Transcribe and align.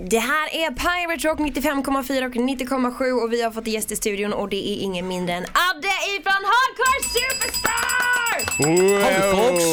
Det 0.00 0.18
här 0.18 0.48
är 0.54 0.70
Pirate 0.70 1.28
Rock 1.28 1.38
95,4 1.38 2.26
och 2.26 2.34
90,7 2.34 3.22
och 3.24 3.32
vi 3.32 3.42
har 3.42 3.50
fått 3.50 3.66
gäst 3.66 3.92
i 3.92 3.96
studion 3.96 4.32
och 4.32 4.48
det 4.48 4.56
är 4.70 4.76
ingen 4.82 5.08
mindre 5.08 5.34
än 5.34 5.42
Adde 5.44 5.88
ifrån 6.18 6.44
Hardcore 6.44 7.02
Superstar! 7.14 7.78
Howdy 8.64 9.48
folks! 9.48 9.64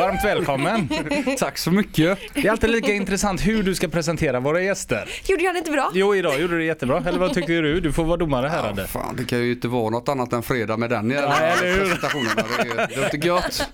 Varmt 0.00 0.24
välkommen! 0.24 0.88
Tack 1.38 1.58
så 1.58 1.70
mycket. 1.70 2.18
Det 2.34 2.46
är 2.46 2.50
alltid 2.50 2.70
lika 2.70 2.92
intressant 2.92 3.46
hur 3.46 3.62
du 3.62 3.74
ska 3.74 3.88
presentera 3.88 4.40
våra 4.40 4.62
gäster. 4.62 5.08
Gjorde 5.26 5.42
jag 5.42 5.54
det 5.54 5.58
inte 5.58 5.70
bra? 5.70 5.90
Jo, 5.94 6.14
idag 6.14 6.40
gjorde 6.40 6.54
du 6.54 6.58
det 6.58 6.64
jättebra. 6.64 7.02
Eller 7.06 7.18
vad 7.18 7.34
tycker 7.34 7.62
du? 7.62 7.80
Du 7.80 7.92
får 7.92 8.04
vara 8.04 8.16
domare 8.16 8.48
här 8.48 8.68
Adde. 8.68 8.86
Fan, 8.86 9.16
det 9.16 9.24
kan 9.24 9.38
ju 9.38 9.52
inte 9.52 9.68
vara 9.68 9.90
något 9.90 10.08
annat 10.08 10.32
än 10.32 10.42
fredag 10.42 10.76
med 10.76 10.90
den 10.90 11.10
jävla 11.10 11.36
presentationen. 11.60 12.30
Det, 12.36 12.42
är- 12.82 12.86
det 12.88 12.96
låter 12.96 13.26
gött. 13.26 13.70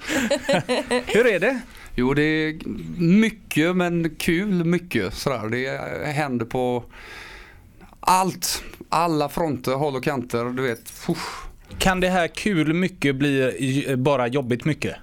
Hur 1.07 1.27
är 1.27 1.41
det? 1.41 1.61
Jo, 1.97 2.15
det 2.15 2.23
är 2.23 2.59
mycket 3.01 3.77
men 3.77 4.15
kul 4.15 4.65
mycket 4.65 5.15
sådär. 5.15 5.49
Det 5.49 6.07
händer 6.13 6.47
på 6.47 6.85
allt. 8.01 8.63
Alla 8.89 9.29
fronter, 9.29 9.73
håll 9.73 9.97
och 9.97 10.05
kanter. 10.05 10.45
Du 10.45 10.63
vet. 10.63 10.93
Uff. 11.09 11.47
Kan 11.79 12.01
det 12.01 12.09
här 12.09 12.29
kul 12.29 12.73
mycket 12.73 13.17
bli 13.17 13.97
bara 13.99 14.27
jobbigt 14.27 14.65
mycket? 14.65 14.97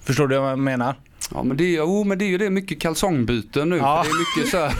Förstår 0.00 0.28
du 0.28 0.38
vad 0.38 0.50
jag 0.50 0.58
menar? 0.58 0.94
Ja 1.30 1.42
men 1.42 1.56
det 1.56 1.76
är, 1.76 1.80
oh, 1.82 2.06
men 2.06 2.18
det 2.18 2.24
är 2.24 2.28
ju 2.28 2.38
det 2.38 2.50
mycket 2.50 2.80
kalsongbyten 2.80 3.68
nu. 3.70 3.76
Ja. 3.76 4.04
För 4.04 4.10
det 4.10 4.16
är 4.16 4.18
mycket 4.18 4.50
så 4.50 4.58
här 4.58 4.74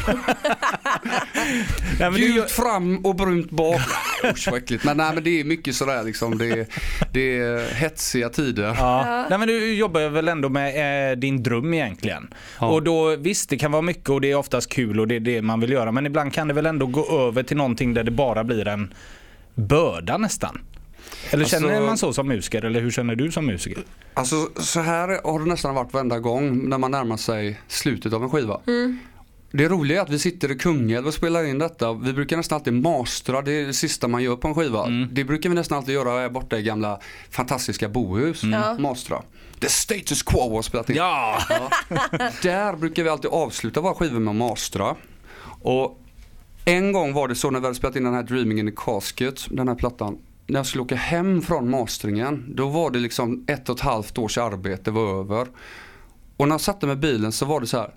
gult 2.35 2.51
fram 2.51 2.99
och 2.99 3.17
brunt 3.17 3.51
bak. 3.51 3.81
Usch 4.25 4.49
vad 4.51 4.59
äckligt. 4.59 4.85
Men 4.85 4.97
nej 4.97 5.15
men 5.15 5.25
det 5.25 5.41
är 5.41 5.45
mycket 5.45 5.75
sådär 5.75 6.03
liksom. 6.03 6.39
Det 6.39 6.51
är, 6.51 6.67
det 7.13 7.39
är 7.39 7.75
hetsiga 7.75 8.29
tider. 8.29 8.77
Ja. 8.79 9.27
Nej, 9.31 9.39
men 9.39 9.49
du 9.49 9.75
jobbar 9.75 10.01
ju 10.01 10.09
väl 10.09 10.29
ändå 10.29 10.49
med 10.49 11.11
eh, 11.11 11.17
din 11.17 11.43
dröm 11.43 11.75
egentligen. 11.75 12.35
Ja. 12.61 12.67
Och 12.67 12.83
då 12.83 13.17
visst, 13.17 13.51
det 13.51 13.59
kan 13.59 13.73
vara 13.73 13.83
mycket 13.83 14.11
och 14.11 14.21
det 14.21 14.31
är 14.31 14.37
oftast 14.37 14.69
kul 14.69 15.01
och 15.01 15.09
det 15.09 15.17
är 15.17 15.21
det 15.21 15.43
man 15.43 15.61
vill 15.61 15.71
göra. 15.71 15.93
Men 15.93 16.07
ibland 16.07 16.33
kan 16.33 16.49
det 16.49 16.55
väl 16.55 16.67
ändå 16.67 16.87
gå 16.87 17.29
över 17.29 17.43
till 17.43 17.57
någonting 17.57 17.95
där 17.95 18.05
det 18.05 18.11
bara 18.11 18.45
blir 18.45 18.69
en 18.69 18.95
börda 19.55 20.19
nästan. 20.19 20.61
Eller 21.31 21.45
Alltså- 21.45 21.57
känner 21.61 21.81
man 21.81 21.99
så 21.99 22.13
som 22.13 22.29
musiker 22.29 22.65
eller 22.65 22.81
hur 22.81 22.91
känner 22.91 23.15
du 23.17 23.33
som 23.33 23.47
musiker? 23.47 23.85
Alltså 24.15 24.49
så 24.57 24.81
här 24.81 25.21
har 25.25 25.39
det 25.39 25.45
nästan 25.45 25.75
varit 25.75 25.93
varenda 25.93 26.19
gång 26.19 26.69
när 26.69 26.79
man 26.79 26.91
närmar 26.91 27.17
sig 27.17 27.61
slutet 27.69 28.13
av 28.13 28.23
en 28.23 28.31
skiva. 28.31 28.61
Det 29.51 29.69
roliga 29.69 29.99
är 29.99 30.03
att 30.03 30.11
vi 30.11 30.19
sitter 30.19 30.51
i 30.51 30.55
Kungälv 30.59 31.07
och 31.07 31.15
spelar 31.15 31.45
in 31.45 31.59
detta. 31.59 31.93
Vi 31.93 32.13
brukar 32.13 32.37
nästan 32.37 32.57
alltid 32.57 32.73
mastra, 32.73 33.43
det 33.43 33.53
är 33.53 33.67
det 33.67 33.73
sista 33.75 34.09
man 34.09 34.23
gör 34.23 34.37
på 34.37 34.49
en 34.49 34.55
skiva. 34.55 34.87
Det 35.13 35.25
brukar 35.25 35.49
vi 35.49 35.55
nästan 35.55 35.79
alltid 35.79 35.95
göra 35.95 36.11
här 36.21 36.29
borta 36.29 36.59
i 36.59 36.63
gamla 36.63 37.01
fantastiska 37.31 37.89
bohus. 37.89 38.43
Ja. 38.45 38.79
Mastra. 38.79 39.23
The 39.61 39.69
status 39.69 40.23
quo 40.23 40.55
har 40.55 40.63
spelat 40.63 40.91
in. 40.91 40.97
Ja! 40.97 41.39
Där 42.43 42.77
brukar 42.77 43.03
vi 43.03 43.09
alltid 43.09 43.31
avsluta 43.31 43.81
våra 43.81 43.95
skivor 43.95 44.21
med 44.21 44.31
att 44.31 44.37
mastra. 44.37 44.97
Och 45.63 46.01
en 46.65 46.93
gång 46.93 47.13
var 47.13 47.29
det 47.29 47.35
så 47.35 47.51
när 47.51 47.61
vi 47.61 47.67
hade 47.67 47.75
spelat 47.77 47.97
in 47.97 48.05
den 48.05 48.15
här 48.15 48.23
Dreaming 48.23 48.59
in 48.59 48.67
the 48.67 48.77
Casket, 48.77 49.47
den 49.51 49.69
här 49.69 49.75
plattan. 49.75 50.19
När 50.47 50.59
jag 50.59 50.67
skulle 50.67 50.83
åka 50.83 50.97
hem 50.97 51.43
från 51.43 51.71
mastringen, 51.71 52.45
då 52.57 52.69
var 52.69 52.91
det 52.91 52.99
liksom 52.99 53.45
ett 53.49 53.69
och 53.69 53.77
ett 53.77 53.83
halvt 53.83 54.19
års 54.19 54.39
arbete 54.39 54.91
var 54.91 55.21
över. 55.21 55.47
Och 56.37 56.49
när 56.49 56.55
jag 56.55 56.61
satte 56.61 56.87
mig 56.87 56.93
i 56.93 56.99
bilen 56.99 57.33
så 57.33 57.47
var 57.47 57.61
det 57.61 57.67
så 57.67 57.79
här, 57.79 57.91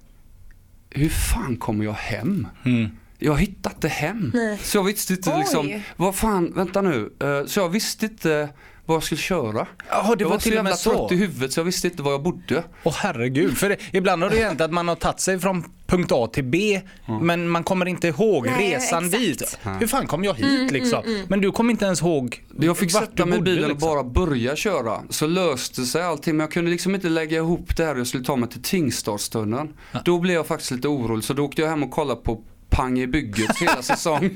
hur 0.89 1.09
fan 1.09 1.57
kommer 1.57 1.85
jag 1.85 1.93
hem? 1.93 2.47
Mm. 2.65 2.89
Jag 3.19 3.33
inte 3.71 3.87
hem. 3.87 4.31
Nej. 4.33 4.57
Så 4.63 4.77
jag 4.77 4.83
visste 4.83 5.13
inte 5.13 5.31
Oj. 5.31 5.37
liksom, 5.39 5.81
vad 5.95 6.15
fan, 6.15 6.53
vänta 6.55 6.81
nu. 6.81 7.13
Eh, 7.19 7.45
Så 7.45 7.59
jag 7.59 7.69
visste 7.69 8.05
inte 8.05 8.49
vad 8.87 8.95
jag 8.95 9.03
skulle 9.03 9.21
köra. 9.21 9.67
Jaha, 9.89 10.15
det 10.15 10.21
jag 10.23 10.29
var 10.29 10.35
var 10.35 10.39
så 10.39 10.43
till 10.43 10.51
och 10.51 10.55
jävla 10.55 10.69
med 10.69 10.79
så. 10.79 10.91
trött 11.07 11.11
i 11.11 11.15
huvudet 11.15 11.53
så 11.53 11.59
jag 11.59 11.65
visste 11.65 11.87
inte 11.87 12.03
var 12.03 12.11
jag 12.11 12.23
bodde. 12.23 12.63
Åh 12.83 12.93
herregud, 12.97 13.57
för 13.57 13.69
det, 13.69 13.77
ibland 13.93 14.23
har 14.23 14.29
det 14.29 14.43
hänt 14.43 14.61
att 14.61 14.71
man 14.73 14.87
har 14.87 14.95
tagit 14.95 15.19
sig 15.19 15.39
från 15.39 15.63
punkt 15.87 16.11
A 16.11 16.27
till 16.33 16.43
B 16.43 16.81
men 17.21 17.49
man 17.49 17.63
kommer 17.63 17.85
inte 17.87 18.07
ihåg 18.07 18.45
Nej, 18.45 18.73
resan 18.75 19.05
exakt. 19.05 19.23
dit. 19.23 19.57
Hur 19.79 19.87
fan 19.87 20.07
kom 20.07 20.23
jag 20.23 20.33
hit 20.33 20.71
liksom? 20.71 21.03
Men 21.27 21.41
du 21.41 21.51
kom 21.51 21.69
inte 21.69 21.85
ens 21.85 22.01
ihåg 22.01 22.43
Jag 22.59 22.77
fick 22.77 22.91
sätta 22.91 23.25
mig 23.25 23.37
i 23.39 23.41
bilen 23.41 23.69
liksom. 23.69 23.89
och 23.89 23.95
bara 23.95 24.25
börja 24.25 24.55
köra. 24.55 25.01
Så 25.09 25.27
löste 25.27 25.85
sig 25.85 26.03
allting 26.03 26.37
men 26.37 26.43
jag 26.43 26.51
kunde 26.51 26.71
liksom 26.71 26.95
inte 26.95 27.09
lägga 27.09 27.37
ihop 27.37 27.77
det 27.77 27.85
här 27.85 27.93
och 27.93 27.99
jag 27.99 28.07
skulle 28.07 28.23
ta 28.23 28.35
mig 28.35 28.49
till 28.49 28.61
Tingstadstunneln. 28.61 29.73
Då 30.05 30.19
blev 30.19 30.35
jag 30.35 30.47
faktiskt 30.47 30.71
lite 30.71 30.87
orolig 30.87 31.23
så 31.23 31.33
då 31.33 31.43
åkte 31.45 31.61
jag 31.61 31.69
hem 31.69 31.83
och 31.83 31.91
kollade 31.91 32.21
på 32.21 32.41
Pang 32.69 32.99
i 32.99 33.07
bygget 33.07 33.57
hela 33.57 33.81
säsong. 33.81 34.29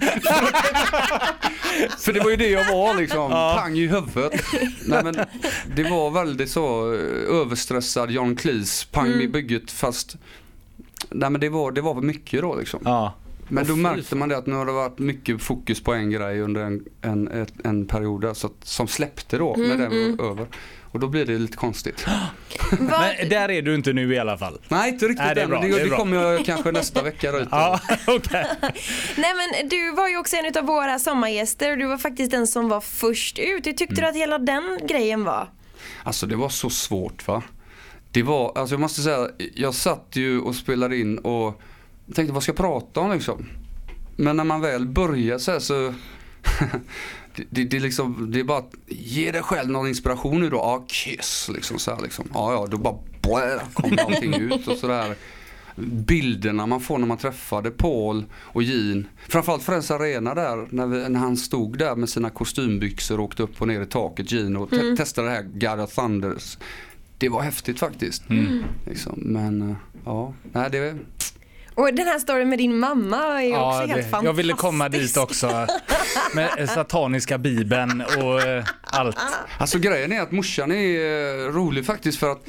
För 1.97 2.14
det 2.14 2.19
var 2.19 2.30
ju 2.30 2.36
det 2.36 2.50
jag 2.50 2.72
var 2.72 2.94
liksom, 2.94 3.31
pang 3.31 3.78
i 3.78 3.88
huvudet. 3.88 4.42
Nej 4.86 5.03
men 5.03 5.16
det 5.75 5.84
var 5.84 6.12
väldigt 6.12 6.52
så 6.52 6.94
eh, 6.94 7.36
överstressad 7.42 8.12
John 8.12 8.36
Cleese, 8.36 8.88
pang 8.92 9.09
i 9.09 9.28
bygget 9.28 9.72
fast 9.72 10.18
Nej 11.09 11.30
men 11.30 11.42
det 11.42 11.50
var, 11.50 11.72
det 11.72 11.81
var 11.81 11.94
väl 11.94 12.03
mycket 12.03 12.42
då 12.42 12.56
liksom. 12.56 12.80
Ja. 12.86 13.14
Men 13.51 13.67
då 13.67 13.75
märkte 13.75 14.16
man 14.16 14.29
det 14.29 14.38
att 14.38 14.45
nu 14.45 14.56
har 14.56 14.66
det 14.66 14.72
varit 14.72 15.00
mycket 15.00 15.41
fokus 15.41 15.84
på 15.84 15.94
en 15.94 16.12
grej 16.12 16.41
under 16.41 16.62
en, 16.62 16.85
en, 17.01 17.47
en 17.63 17.88
period 17.88 18.22
där, 18.22 18.34
så 18.34 18.47
att, 18.47 18.53
som 18.63 18.88
släppte 18.88 19.38
då 19.38 19.56
när 19.57 19.78
den 19.78 20.17
var 20.17 20.25
över. 20.25 20.47
Och 20.91 21.00
då 21.00 21.07
blir 21.07 21.25
det 21.25 21.38
lite 21.38 21.57
konstigt. 21.57 22.06
Men 22.79 23.29
där 23.29 23.51
är 23.51 23.62
du 23.62 23.75
inte 23.75 23.94
nu 23.94 24.13
i 24.13 24.19
alla 24.19 24.38
fall. 24.38 24.62
Nej 24.67 24.89
inte 24.89 25.06
riktigt 25.06 25.25
Nej, 25.25 25.35
det 25.35 25.41
är 25.41 25.44
än, 25.44 25.50
bra, 25.50 25.62
men 25.62 25.69
det 25.69 25.75
det, 25.75 25.81
är 25.81 25.84
det 25.84 25.89
bra. 25.89 25.97
kommer 25.97 26.17
jag 26.17 26.45
kanske 26.45 26.72
nästa 26.72 27.03
vecka 27.03 27.31
ut. 27.31 27.47
Ja, 27.51 27.79
okej. 28.07 28.45
Nej 29.17 29.34
men 29.35 29.69
du 29.69 29.91
var 29.91 30.07
ju 30.07 30.18
också 30.18 30.35
en 30.35 30.57
av 30.57 30.66
våra 30.66 31.00
sommargäster 31.00 31.72
och 31.72 31.78
du 31.78 31.85
var 31.85 31.97
faktiskt 31.97 32.31
den 32.31 32.47
som 32.47 32.69
var 32.69 32.81
först 32.81 33.39
ut. 33.39 33.68
Hur 33.68 33.73
tyckte 33.73 34.01
du 34.01 34.07
att 34.07 34.16
hela 34.16 34.38
den 34.38 34.79
grejen 34.88 35.23
var? 35.23 35.47
Alltså 36.03 36.25
det 36.25 36.35
var 36.35 36.50
så 36.50 36.69
svårt 36.69 37.28
va. 37.28 37.44
Det 38.12 38.23
var, 38.23 38.57
alltså 38.57 38.73
jag 38.73 38.79
måste 38.79 39.01
säga, 39.01 39.28
jag 39.56 39.73
satt 39.73 40.07
ju 40.12 40.39
och 40.39 40.56
spelade 40.56 40.97
in 40.97 41.18
och 41.18 41.62
tänkte 42.13 42.34
vad 42.34 42.44
ska 42.44 42.50
jag 42.50 42.57
prata 42.57 43.00
om 43.00 43.12
liksom. 43.12 43.45
Men 44.16 44.38
när 44.38 44.44
man 44.44 44.62
väl 44.62 44.85
börjar 44.85 45.38
så 45.38 45.51
här 45.51 45.59
så 45.59 45.94
det, 47.35 47.44
det, 47.50 47.63
det, 47.63 47.78
är 47.78 47.81
liksom, 47.81 48.31
det 48.31 48.39
är 48.39 48.44
bara 48.44 48.57
att 48.57 48.73
ge 48.88 49.31
dig 49.31 49.41
själv 49.41 49.69
någon 49.69 49.88
inspiration 49.88 50.41
nu 50.41 50.50
då. 50.50 50.57
Ja, 50.57 50.85
kiss 50.88 51.50
liksom 51.53 51.79
så 51.79 51.95
här 51.95 52.01
liksom. 52.01 52.25
Ja, 52.34 52.53
ja, 52.53 52.67
då 52.72 52.78
bara 52.78 52.95
blä, 53.22 53.62
kommer 53.73 54.01
allting 54.01 54.34
ut 54.34 54.67
och 54.67 54.78
sådär. 54.78 55.16
Bilderna 55.85 56.66
man 56.66 56.81
får 56.81 56.97
när 56.97 57.07
man 57.07 57.17
träffade 57.17 57.72
Paul 57.72 58.25
och 58.33 58.63
Jean. 58.63 59.07
Framförallt 59.28 59.63
Friends 59.63 59.91
Arena 59.91 60.35
där 60.35 60.68
när, 60.69 60.88
vi, 60.88 61.09
när 61.09 61.19
han 61.19 61.38
stod 61.38 61.78
där 61.78 61.95
med 61.95 62.09
sina 62.09 62.29
kostymbyxor 62.29 63.18
och 63.19 63.25
åkte 63.25 63.44
upp 63.44 63.62
och 63.62 63.68
ner 63.68 63.81
i 63.81 63.85
taket 63.85 64.31
Jean 64.31 64.57
och 64.57 64.69
te- 64.69 64.95
testade 64.97 65.28
det 65.28 65.33
här 65.33 65.44
God 65.44 65.83
of 65.83 65.95
Thunders. 65.95 66.57
Det 67.18 67.29
var 67.29 67.41
häftigt 67.41 67.79
faktiskt. 67.79 68.23
Liksom. 68.85 69.13
Men 69.18 69.69
eh, 69.69 69.75
ja, 70.06 70.33
nej 70.53 70.69
det 70.72 70.95
Och 71.76 71.94
den 71.94 72.08
här 72.08 72.20
storyn 72.20 72.50
med 72.50 72.58
din 72.59 72.80
mamma 72.80 73.42
är 73.42 73.46
ju 73.46 73.54
också 73.54 73.59
Ja, 73.62 73.72
helt 73.80 73.88
det, 73.94 74.04
fantastisk. 74.04 74.28
jag 74.28 74.34
ville 74.34 74.54
komma 74.54 74.90
dit 74.90 75.18
också. 75.18 75.68
Med 76.34 76.70
sataniska 76.70 77.38
bibeln 77.38 78.02
och 78.02 78.42
eh, 78.42 78.66
allt. 78.82 79.18
Alltså 79.58 79.80
grejen 79.80 80.12
är 80.12 80.22
att 80.22 80.31
morsan 80.31 80.72
är 80.72 81.46
eh, 81.46 81.52
rolig 81.52 81.86
faktiskt 81.86 82.20
för 82.20 82.31
att 82.31 82.46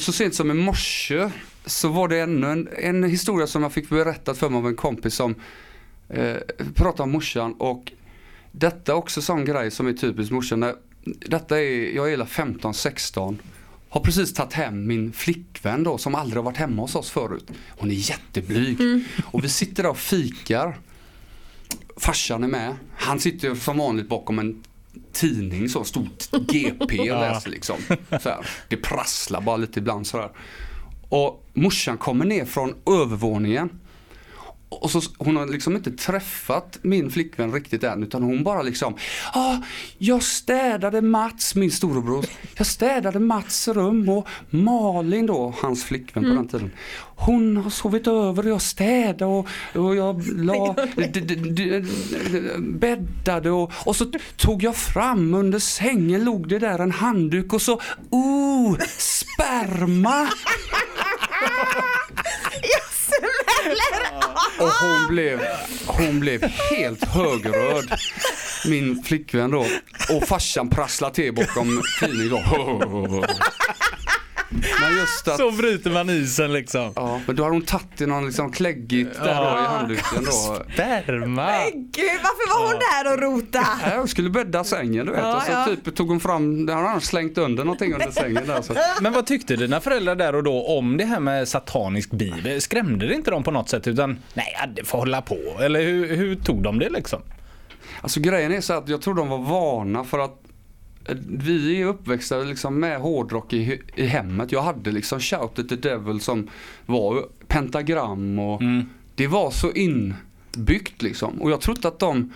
så 0.00 0.12
sent 0.12 0.34
som 0.34 0.50
i 0.50 0.54
morse 0.54 1.30
så 1.66 1.88
var 1.88 2.08
det 2.08 2.18
ännu 2.20 2.46
en, 2.46 2.68
en 2.78 3.04
historia 3.04 3.46
som 3.46 3.62
jag 3.62 3.72
fick 3.72 3.88
berättat 3.88 4.38
för 4.38 4.48
mig 4.48 4.58
av 4.58 4.66
en 4.66 4.76
kompis 4.76 5.14
som 5.14 5.34
eh, 6.08 6.36
pratade 6.74 7.02
om 7.02 7.10
morsan 7.10 7.52
och 7.52 7.92
detta 8.52 8.92
är 8.92 8.96
också 8.96 9.22
sån 9.22 9.44
grej 9.44 9.70
som 9.70 9.86
är 9.86 9.92
typiskt 9.92 10.32
morsan. 10.32 10.74
Detta 11.04 11.60
är, 11.60 11.96
jag 11.96 12.06
är 12.06 12.10
hela 12.10 12.24
15-16 12.24 13.36
har 13.90 14.00
precis 14.00 14.34
tagit 14.34 14.52
hem 14.52 14.86
min 14.86 15.12
flickvän 15.12 15.82
då 15.84 15.98
som 15.98 16.14
aldrig 16.14 16.36
har 16.36 16.42
varit 16.44 16.56
hemma 16.56 16.82
hos 16.82 16.94
oss 16.94 17.10
förut. 17.10 17.50
Hon 17.68 17.90
är 17.90 17.94
jätteblyg. 17.94 18.78
Och 19.24 19.44
vi 19.44 19.48
sitter 19.48 19.82
där 19.82 19.90
och 19.90 19.98
fikar. 19.98 20.78
Farsan 21.96 22.44
är 22.44 22.48
med. 22.48 22.76
Han 22.96 23.20
sitter 23.20 23.54
som 23.54 23.78
vanligt 23.78 24.08
bakom 24.08 24.38
en 24.38 24.62
tidning 25.12 25.68
så 25.68 25.84
stort 25.84 26.30
GP 26.48 26.98
och 27.00 27.06
läser 27.20 27.50
liksom. 27.50 27.76
Så 28.20 28.28
här. 28.28 28.46
Det 28.68 28.76
prasslar 28.76 29.40
bara 29.40 29.56
lite 29.56 29.78
ibland 29.78 30.06
sådär. 30.06 30.30
Och 31.08 31.46
morsan 31.54 31.98
kommer 31.98 32.24
ner 32.24 32.44
från 32.44 32.74
övervåningen. 32.86 33.79
Och 34.70 34.90
så, 34.90 35.00
hon 35.18 35.36
har 35.36 35.46
liksom 35.46 35.76
inte 35.76 35.90
träffat 35.90 36.78
min 36.82 37.10
flickvän 37.10 37.52
riktigt 37.52 37.84
än 37.84 38.02
utan 38.02 38.22
hon 38.22 38.44
bara 38.44 38.62
liksom 38.62 38.96
ah, 39.32 39.56
Jag 39.98 40.22
städade 40.22 41.02
Mats, 41.02 41.54
min 41.54 41.70
storebror. 41.70 42.24
Jag 42.56 42.66
städade 42.66 43.18
Mats 43.18 43.68
rum 43.68 44.08
och 44.08 44.28
Malin 44.50 45.26
då, 45.26 45.54
hans 45.62 45.84
flickvän 45.84 46.24
på 46.24 46.28
den 46.28 46.48
tiden. 46.48 46.70
Hon 47.16 47.56
har 47.56 47.70
sovit 47.70 48.06
över 48.06 48.42
och 48.42 48.50
jag 48.50 48.62
städade 48.62 49.24
och, 49.24 49.48
och 49.74 49.96
jag 49.96 50.26
la, 50.26 50.76
bäddade 52.58 53.50
och, 53.50 53.72
och 53.86 53.96
så 53.96 54.12
tog 54.36 54.62
jag 54.62 54.76
fram 54.76 55.34
under 55.34 55.58
sängen 55.58 56.24
låg 56.24 56.48
det 56.48 56.58
där 56.58 56.78
en 56.78 56.92
handduk 56.92 57.52
och 57.52 57.62
så 57.62 57.80
Oh, 58.10 58.78
sperma! 58.98 60.28
Och 64.58 64.68
hon 64.68 65.06
blev, 65.08 65.40
hon 65.86 66.20
blev 66.20 66.42
helt 66.42 67.04
högröd. 67.04 67.92
Min 68.68 69.02
flickvän 69.02 69.50
då. 69.50 69.66
Och 70.10 70.28
farsan 70.28 70.70
prasslade 70.70 71.14
till 71.14 71.34
bakom 71.34 71.82
tidningen 72.00 72.30
då. 72.30 73.24
Men 74.50 74.96
just 74.96 75.28
att 75.28 75.36
Så 75.36 75.50
bryter 75.50 75.90
man 75.90 76.10
isen 76.10 76.52
liksom. 76.52 76.92
Ja, 76.96 77.20
men 77.26 77.36
då 77.36 77.42
har 77.42 77.50
hon 77.50 77.62
tagit 77.62 78.00
i 78.00 78.06
någon 78.06 78.26
liksom 78.26 78.52
kläggigt 78.52 79.14
där 79.14 79.34
då 79.34 79.58
i 79.58 79.66
handduken 79.66 80.24
då. 80.24 80.64
Sperma. 80.74 81.50
Gud, 81.72 82.20
varför 82.22 82.58
var 82.58 82.66
hon 82.66 82.78
där 82.78 83.12
och 83.12 83.20
rota? 83.20 83.66
Nej, 83.82 83.94
jag 83.94 84.08
skulle 84.08 84.30
bädda 84.30 84.64
sängen 84.64 85.06
du 85.06 85.12
vet 85.12 85.20
Ja, 85.20 85.36
och 85.36 85.42
så 85.42 85.52
ja. 85.52 85.64
typ 85.64 85.96
tog 85.96 86.08
hon 86.08 86.20
fram, 86.20 86.68
han 86.68 87.00
slängt 87.00 87.38
under 87.38 87.64
någonting 87.64 87.92
under 87.92 88.10
sängen 88.10 88.46
där. 88.46 88.62
Så. 88.62 88.74
Men 89.00 89.12
vad 89.12 89.26
tyckte 89.26 89.56
dina 89.56 89.80
föräldrar 89.80 90.14
där 90.14 90.34
och 90.34 90.42
då 90.42 90.66
om 90.66 90.96
det 90.96 91.04
här 91.04 91.20
med 91.20 91.48
satanisk 91.48 92.10
bibel? 92.10 92.60
Skrämde 92.60 93.06
det 93.06 93.14
inte 93.14 93.30
dem 93.30 93.42
på 93.42 93.50
något 93.50 93.68
sätt 93.68 93.86
utan 93.86 94.18
nej, 94.34 94.56
ja, 94.60 94.66
det 94.76 94.84
får 94.84 94.98
hålla 94.98 95.22
på? 95.22 95.38
Eller 95.60 95.80
hur, 95.82 96.16
hur 96.16 96.36
tog 96.36 96.62
de 96.62 96.78
det 96.78 96.88
liksom? 96.90 97.22
Alltså 98.00 98.20
grejen 98.20 98.52
är 98.52 98.60
så 98.60 98.72
att 98.72 98.88
jag 98.88 99.02
tror 99.02 99.14
de 99.14 99.28
var 99.28 99.38
vana 99.38 100.04
för 100.04 100.18
att 100.18 100.36
vi 101.26 101.80
är 101.80 101.86
uppväxta 101.86 102.38
liksom 102.38 102.80
med 102.80 103.00
hårdrock 103.00 103.52
i, 103.52 103.80
i 103.94 104.06
hemmet. 104.06 104.52
Jag 104.52 104.62
hade 104.62 104.90
liksom 104.90 105.20
Shout 105.20 105.58
at 105.58 105.68
the 105.68 105.76
Devil 105.76 106.20
som 106.20 106.48
var 106.86 107.26
pentagram 107.48 108.38
och 108.38 108.62
det 109.14 109.26
var 109.26 109.50
så 109.50 109.72
inbyggt 109.72 111.02
liksom. 111.02 111.42
Och 111.42 111.50
jag 111.50 111.60
trodde 111.60 111.88
att 111.88 111.98
de, 111.98 112.32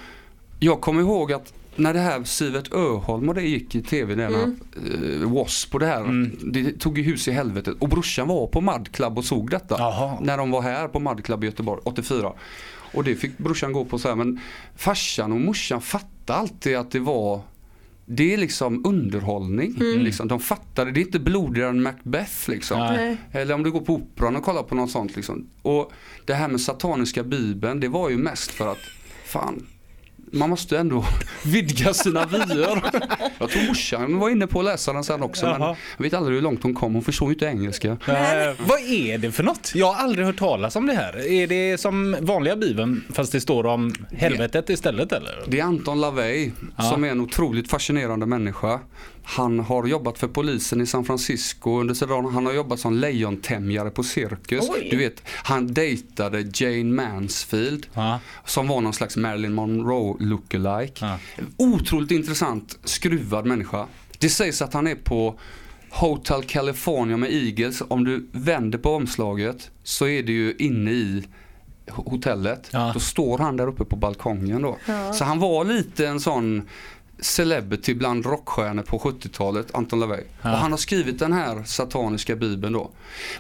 jag 0.61 0.81
kommer 0.81 1.01
ihåg 1.01 1.33
att 1.33 1.53
när 1.77 1.95
det 1.95 2.01
här 2.01 2.25
Sivert 2.25 2.73
Öholm 2.73 3.29
och 3.29 3.35
det 3.35 3.43
gick 3.43 3.75
i 3.75 3.83
tv, 3.83 4.15
den 4.15 4.35
mm. 4.35 4.61
uh, 4.91 5.21
W.A.S.P. 5.21 5.75
och 5.75 5.81
det 5.81 5.87
här, 5.87 6.31
det 6.53 6.79
tog 6.79 6.99
ju 6.99 7.05
hus 7.05 7.29
i 7.29 7.33
helvetet. 7.33 7.77
Och 7.79 7.89
brorsan 7.89 8.29
var 8.29 8.47
på 8.47 8.61
Mad 8.61 8.93
Club 8.93 9.19
och 9.19 9.25
såg 9.25 9.51
detta. 9.51 9.77
Jaha. 9.79 10.19
När 10.21 10.39
de 10.39 10.51
var 10.51 10.63
här 10.63 10.89
på 10.89 11.01
Mad 11.01 11.25
Club 11.25 11.45
i 11.45 11.47
Göteborg, 11.47 11.81
84. 11.85 12.33
Och 12.95 13.05
det 13.05 13.15
fick 13.15 13.39
brorsan 13.39 13.73
gå 13.73 13.85
på 13.85 13.99
så 13.99 14.09
här, 14.09 14.15
men 14.15 14.41
farsan 14.77 15.33
och 15.33 15.41
morsan 15.41 15.81
fattade 15.81 16.39
alltid 16.39 16.77
att 16.77 16.91
det 16.91 17.01
var 17.01 17.41
det 18.07 18.35
är 18.35 18.39
liksom 18.39 18.87
underhållning. 18.87 19.75
Liksom. 19.79 20.29
De 20.29 20.41
fattade, 20.41 20.93
det 20.93 21.01
är 21.01 21.05
inte 21.05 21.19
blodigare 21.19 21.71
än 21.71 21.83
Macbeth 21.83 22.51
liksom. 22.51 22.79
Nej. 22.79 23.17
Eller 23.33 23.55
om 23.55 23.63
du 23.63 23.71
går 23.73 23.81
på 23.81 23.95
operan 23.95 24.37
och 24.37 24.43
kollar 24.43 24.63
på 24.63 24.75
något 24.75 24.91
sånt 24.91 25.17
liksom. 25.17 25.47
Och 25.63 25.93
det 26.25 26.35
här 26.35 26.49
med 26.49 26.61
sataniska 26.61 27.23
bibeln, 27.23 27.81
det 27.81 27.89
var 27.89 28.11
ju 28.11 28.17
mest 28.17 28.51
för 28.51 28.73
att, 28.73 28.79
fan, 29.25 29.67
man 30.35 30.51
måste 30.51 30.79
ändå 30.79 31.05
vidga 31.45 31.95
sina 31.95 32.27
vyer. 32.27 32.83
Jag 33.39 33.51
tror 33.51 33.67
morsan 33.69 34.19
var 34.19 34.31
inne 34.31 34.47
på 34.47 34.59
att 34.59 34.65
läsa 34.65 34.93
den 34.93 35.05
sen 35.05 35.23
också 35.23 35.47
men 35.47 35.61
jag 35.61 35.77
vet 36.03 36.15
aldrig 36.15 36.35
hur 36.35 36.43
långt 36.43 36.63
hon 36.63 36.75
kom, 36.75 36.95
hon 36.95 37.03
förstod 37.03 37.29
ju 37.29 37.35
inte 37.35 37.47
engelska. 37.47 37.89
Eh, 37.89 37.97
vad 38.67 38.81
är 38.81 39.19
det 39.19 39.33
för 39.33 39.43
något? 39.43 39.73
Jag 39.75 39.93
har 39.93 40.03
aldrig 40.05 40.27
hört 40.27 40.39
talas 40.39 40.77
om 40.77 40.87
det 40.87 40.95
här. 40.95 41.27
Är 41.33 41.47
det 41.47 41.79
som 41.81 42.17
vanliga 42.21 42.57
bibeln 42.57 43.05
fast 43.13 43.33
det 43.33 43.41
står 43.41 43.67
om 43.67 43.95
helvetet 44.13 44.71
istället 44.71 45.13
eller? 45.13 45.43
Det 45.47 45.61
är 45.61 45.65
Anton 45.65 46.01
LaVey 46.01 46.51
Ja. 46.77 46.83
som 46.83 47.05
är 47.05 47.09
en 47.09 47.21
otroligt 47.21 47.71
fascinerande 47.71 48.27
människa. 48.27 48.81
Han 49.27 49.61
har 49.61 49.87
jobbat 49.87 50.19
för 50.19 50.29
polisen 50.29 50.81
i 50.81 50.87
San 50.87 51.05
Francisco 51.05 51.81
under 51.81 51.95
sidan. 51.95 52.25
Han 52.35 52.47
har 52.47 52.53
jobbat 52.53 52.81
som 52.81 52.93
lejontämjare 52.95 53.91
på 53.91 54.03
cirkus. 54.03 54.69
Oj. 54.71 54.89
Du 54.91 54.97
vet, 54.97 55.23
han 55.27 55.75
dejtade 55.75 56.51
Jane 56.55 56.85
Mansfield 56.85 57.87
Ja. 57.95 58.21
som 58.45 58.69
var 58.69 58.81
någon 58.81 58.93
slags 58.93 59.17
Marilyn 59.17 59.53
Monroe 59.53 60.17
lookalike. 60.21 61.05
Ja. 61.07 61.19
Otroligt 61.57 62.11
intressant, 62.11 62.79
skruvad 62.85 63.47
människa. 63.47 63.87
Det 64.19 64.29
sägs 64.29 64.63
att 64.63 64.75
han 64.75 64.87
är 64.87 64.95
på 64.95 65.39
Hotel 65.91 66.43
California 66.43 67.17
med 67.17 67.33
Eagles. 67.33 67.83
Om 67.89 68.05
du 68.05 68.29
vänder 68.33 68.79
på 68.79 68.91
omslaget 68.95 69.71
så 69.83 70.07
är 70.07 70.23
det 70.23 70.33
ju 70.33 70.55
inne 70.59 70.91
i 70.91 71.25
hotellet. 71.91 72.69
Ja. 72.73 72.91
Då 72.95 73.01
står 73.01 73.39
han 73.39 73.57
där 73.57 73.67
uppe 73.67 73.85
på 73.85 73.97
balkongen 73.97 74.63
då. 74.63 74.79
Ja. 74.87 75.13
Så 75.13 75.25
han 75.25 75.39
var 75.39 75.65
lite 75.65 76.07
en 76.07 76.21
sån 76.21 76.63
celebrity 77.25 77.95
bland 77.95 78.27
rockstjärnor 78.27 78.83
på 78.83 78.99
70-talet, 78.99 79.75
Anton 79.75 80.01
LaVey. 80.01 80.21
Ja. 80.43 80.53
Och 80.53 80.59
han 80.59 80.71
har 80.71 80.79
skrivit 80.79 81.19
den 81.19 81.33
här 81.33 81.63
sataniska 81.65 82.37
bibeln 82.37 82.73
då. 82.73 82.91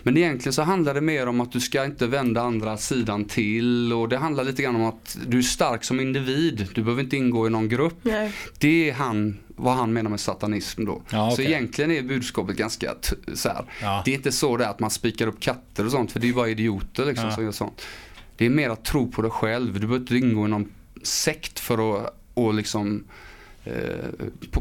Men 0.02 0.16
egentligen 0.16 0.52
så 0.52 0.62
handlar 0.62 0.94
det 0.94 1.00
mer 1.00 1.26
om 1.26 1.40
att 1.40 1.52
du 1.52 1.60
ska 1.60 1.84
inte 1.84 2.06
vända 2.06 2.42
andra 2.42 2.76
sidan 2.76 3.24
till 3.24 3.92
och 3.92 4.08
det 4.08 4.16
handlar 4.16 4.44
lite 4.44 4.62
grann 4.62 4.76
om 4.76 4.84
att 4.84 5.18
du 5.26 5.38
är 5.38 5.42
stark 5.42 5.84
som 5.84 6.00
individ. 6.00 6.68
Du 6.74 6.82
behöver 6.82 7.02
inte 7.02 7.16
ingå 7.16 7.46
i 7.46 7.50
någon 7.50 7.68
grupp. 7.68 7.98
Nej. 8.02 8.32
Det 8.58 8.90
är 8.90 8.94
han, 8.94 9.38
vad 9.48 9.74
han 9.74 9.92
menar 9.92 10.10
med 10.10 10.20
satanism 10.20 10.84
då. 10.84 11.02
Ja, 11.10 11.30
Så 11.30 11.34
okej. 11.34 11.46
egentligen 11.46 11.90
är 11.90 12.02
budskapet 12.02 12.56
ganska 12.56 12.94
så 13.34 13.48
här. 13.48 13.64
Ja. 13.82 14.02
Det 14.04 14.10
är 14.10 14.14
inte 14.14 14.32
så 14.32 14.56
där 14.56 14.68
att 14.68 14.80
man 14.80 14.90
spikar 14.90 15.26
upp 15.26 15.40
katter 15.40 15.84
och 15.86 15.90
sånt 15.90 16.12
för 16.12 16.20
det 16.20 16.24
är 16.26 16.28
ju 16.28 16.34
bara 16.34 16.48
idioter 16.48 17.04
liksom 17.06 17.28
Ja. 17.28 17.34
som 17.34 17.44
gör 17.44 17.52
sånt. 17.52 17.82
Det 18.36 18.46
är 18.46 18.50
mer 18.50 18.70
att 18.70 18.84
tro 18.84 19.10
på 19.10 19.22
dig 19.22 19.30
själv. 19.30 19.72
Du 19.72 19.80
behöver 19.80 19.96
inte 19.96 20.16
ingå 20.16 20.46
i 20.46 20.48
någon 20.48 20.72
sekt 21.02 21.60
för 21.60 21.96
att 22.04 22.20
och 22.34 22.54
liksom 22.54 23.04
eh, 23.64 23.72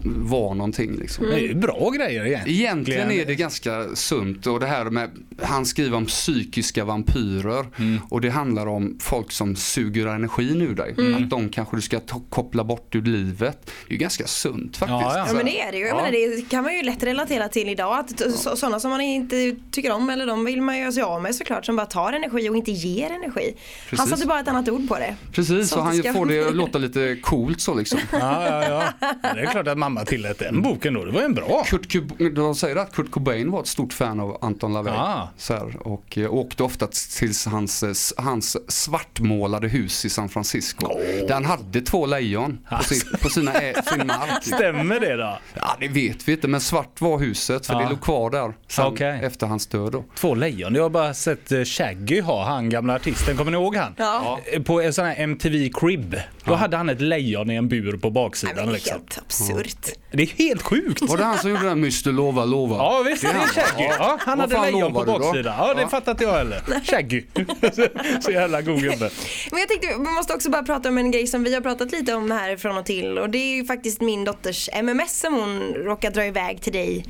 vara 0.06 0.54
någonting 0.54 0.96
liksom. 0.96 1.26
Det 1.26 1.34
är 1.36 1.40
ju 1.40 1.56
bra 1.56 1.90
grejer 1.90 2.26
egentligen. 2.26 2.60
Egentligen 2.60 3.12
är 3.12 3.26
det 3.26 3.36
ganska 3.36 3.96
sunt 3.96 4.48
och 4.48 4.60
det 4.60 4.66
här 4.68 4.86
med, 4.86 5.10
han 5.42 5.66
skriver 5.66 5.98
om 5.98 6.06
psykiska 6.06 6.86
vampyrer 6.86 7.66
Mm. 7.80 8.00
och 8.10 8.22
det 8.22 8.30
handlar 8.30 8.68
om 8.68 8.98
folk 9.02 9.32
som 9.32 9.56
suger 9.56 10.08
energin 10.08 10.62
ur 10.62 10.76
dig. 10.76 10.96
Att 11.18 11.30
de 11.30 11.50
kanske 11.50 11.76
du 11.78 11.82
ska 11.82 12.00
ta, 12.00 12.22
koppla 12.30 12.64
bort 12.64 12.96
ur 12.96 13.02
livet. 13.02 13.58
Det 13.66 13.72
är 13.90 13.92
ju 13.94 13.98
ganska 13.98 14.28
sunt 14.28 14.78
faktiskt. 14.78 15.02
Ja, 15.02 15.18
ja. 15.18 15.26
Ja 15.28 15.34
men 15.34 15.46
det 15.46 15.62
är 15.62 15.72
det 15.72 15.78
ju. 15.78 15.84
Jag 15.84 15.92
Ja. 15.92 15.96
menar, 15.96 16.12
det 16.12 16.50
kan 16.50 16.64
man 16.64 16.76
ju 16.76 16.82
lätt 16.84 17.04
relatera 17.04 17.48
till 17.50 17.70
idag. 17.70 18.00
Att 18.00 18.20
så, 18.36 18.56
sådana 18.56 18.80
som 18.80 18.92
man 18.92 19.02
inte 19.02 19.56
tycker 19.72 19.92
om 19.92 20.10
eller 20.10 20.26
de 20.26 20.46
vill 20.46 20.62
man 20.62 20.78
göra 20.78 20.92
sig 20.92 21.04
av 21.04 21.22
med 21.22 21.36
såklart 21.36 21.66
som 21.66 21.76
bara 21.76 21.86
tar 21.86 22.14
energi 22.14 22.50
och 22.50 22.56
inte 22.58 22.72
ger 22.72 23.10
energi. 23.10 23.54
Han 23.90 23.98
Precis. 23.98 24.10
satte 24.10 24.28
bara 24.28 24.40
ett 24.40 24.48
annat 24.48 24.70
ord 24.70 24.88
på 24.88 24.96
det. 24.98 25.16
Precis, 25.32 25.70
Så 25.70 25.76
så 25.76 25.82
han 25.82 25.98
ska- 25.98 26.14
får 26.14 26.26
det 26.26 26.48
att 26.48 26.56
låta 26.56 26.78
lite 26.78 27.18
coolt 27.22 27.62
så 27.62 27.76
liksom. 27.76 28.00
Ja, 28.12 28.20
ja, 28.50 28.64
ja. 28.70 28.93
Det 29.22 29.42
är 29.42 29.46
klart 29.52 29.68
att 29.68 29.78
mamma 29.78 30.06
tillät 30.06 30.40
den 30.40 30.62
boken 30.62 30.94
då. 30.94 31.06
Det 31.06 31.12
var 31.12 31.22
en 31.22 31.34
bra. 31.34 31.64
Kurt, 31.66 31.86
Cob- 31.94 32.30
de 32.30 32.56
säger 32.56 32.76
att 32.76 32.94
Kurt 32.96 33.12
Cobain 33.12 33.52
var 33.52 33.60
ett 33.62 33.68
stort 33.68 33.94
fan 33.94 34.20
av 34.20 34.38
Anton 34.42 34.74
LaVey. 34.74 34.94
Ah. 34.94 35.30
Så 35.38 35.54
här, 35.54 35.88
och 35.88 36.18
eh, 36.18 36.34
åkte 36.34 36.64
ofta 36.64 36.88
till 37.20 37.34
hans, 37.48 37.84
eh, 37.84 38.24
hans 38.24 38.58
svartmålade 38.72 39.68
hus 39.68 40.06
i 40.06 40.10
San 40.10 40.30
Francisco. 40.30 40.88
Där 41.28 41.34
han 41.34 41.46
hade 41.46 41.82
två 41.82 42.06
lejon 42.06 42.60
på, 42.78 42.84
sin, 42.84 43.02
på 43.22 43.30
sina, 43.30 43.52
sin 43.84 44.08
mark. 44.08 44.30
Stämmer 44.44 45.00
det 45.00 45.16
då? 45.16 45.38
Ja 45.54 45.76
det 45.80 45.88
vet 45.88 46.28
vi 46.28 46.32
inte 46.32 46.48
men 46.48 46.62
svart 46.62 47.02
var 47.02 47.20
huset 47.20 47.66
för 47.66 47.74
Ja. 47.74 47.80
det 47.80 47.90
låg 47.90 48.02
kvar 48.02 48.30
där 48.30 48.54
sen, 48.68 48.86
Okej. 48.86 49.20
efter 49.24 49.48
hans 49.48 49.68
död. 49.68 49.92
Då. 49.92 50.04
Två 50.16 50.36
lejon. 50.36 50.76
Jag 50.76 50.84
har 50.84 50.90
bara 50.90 51.14
sett 51.14 51.52
eh, 51.52 51.64
Shaggy 51.64 52.22
ha, 52.22 52.46
han 52.46 52.70
gamla 52.70 52.96
artisten. 52.96 53.38
Kommer 53.38 53.52
ni 53.52 53.58
ihåg 53.58 53.76
han? 53.76 53.94
Ja. 53.98 54.40
På 54.66 54.82
en 54.82 54.94
sån 54.94 55.06
här 55.06 55.16
MTV 55.20 55.70
Crib. 55.74 56.16
Då 56.46 56.54
hade 56.56 56.78
han 56.78 56.90
ett 56.90 57.02
lejon 57.02 57.52
i 57.52 57.56
en 57.56 57.68
bur 57.70 57.98
på 57.98 58.10
baksidan 58.10 58.56
men 58.66 58.74
liksom. 58.74 58.92
helt 58.94 59.18
absurt. 59.18 59.90
Det 60.12 60.24
är 60.24 60.28
helt 60.28 60.62
sjukt. 60.62 61.02
Var 61.02 61.18
det 61.18 61.24
han 61.24 61.38
som 61.38 61.50
gjorde 61.50 61.64
den 61.64 61.78
Mr 61.78 62.12
Lova 62.12 62.46
Lova? 62.46 62.76
Ja 62.76 63.04
visst, 63.06 63.22
det 63.22 63.28
är. 63.28 63.34
Shaggy. 63.34 63.84
Ja, 64.00 64.18
han 64.22 64.38
Vad 64.40 64.54
hade 64.54 64.72
lejon 64.72 64.94
på 64.94 65.04
baksidan. 65.04 65.56
Ja, 65.58 65.74
det 65.74 65.82
Ja. 65.82 65.88
fattar 65.90 66.12
inte 66.12 66.24
jag 66.24 66.34
heller. 66.34 66.62
Shaggy. 66.86 67.24
Så 68.22 68.32
jävla 68.32 68.62
god 68.62 68.82
gubbe. 68.82 69.10
Men 69.52 69.60
jag 69.60 69.70
tänkte, 69.70 69.88
vi 69.88 69.98
måste 69.98 70.34
också 70.34 70.50
bara 70.50 70.64
prata 70.64 70.90
om 70.90 70.98
en 70.98 71.12
grej 71.12 71.28
som 71.28 71.44
vi 71.44 71.54
har 71.54 71.62
pratat 71.62 71.92
lite 71.92 72.14
om 72.14 72.32
här 72.32 72.58
från 72.58 72.78
och 72.78 72.86
till 72.86 73.18
och 73.18 73.30
det 73.30 73.38
är 73.38 73.56
ju 73.56 73.66
faktiskt 73.66 74.02
min 74.02 74.24
dotters 74.26 74.70
MMS 74.74 75.20
som 75.20 75.34
hon 75.34 75.74
råkade 75.74 76.14
dra 76.16 76.26
iväg 76.26 76.62
till 76.62 76.74
dig 76.74 77.06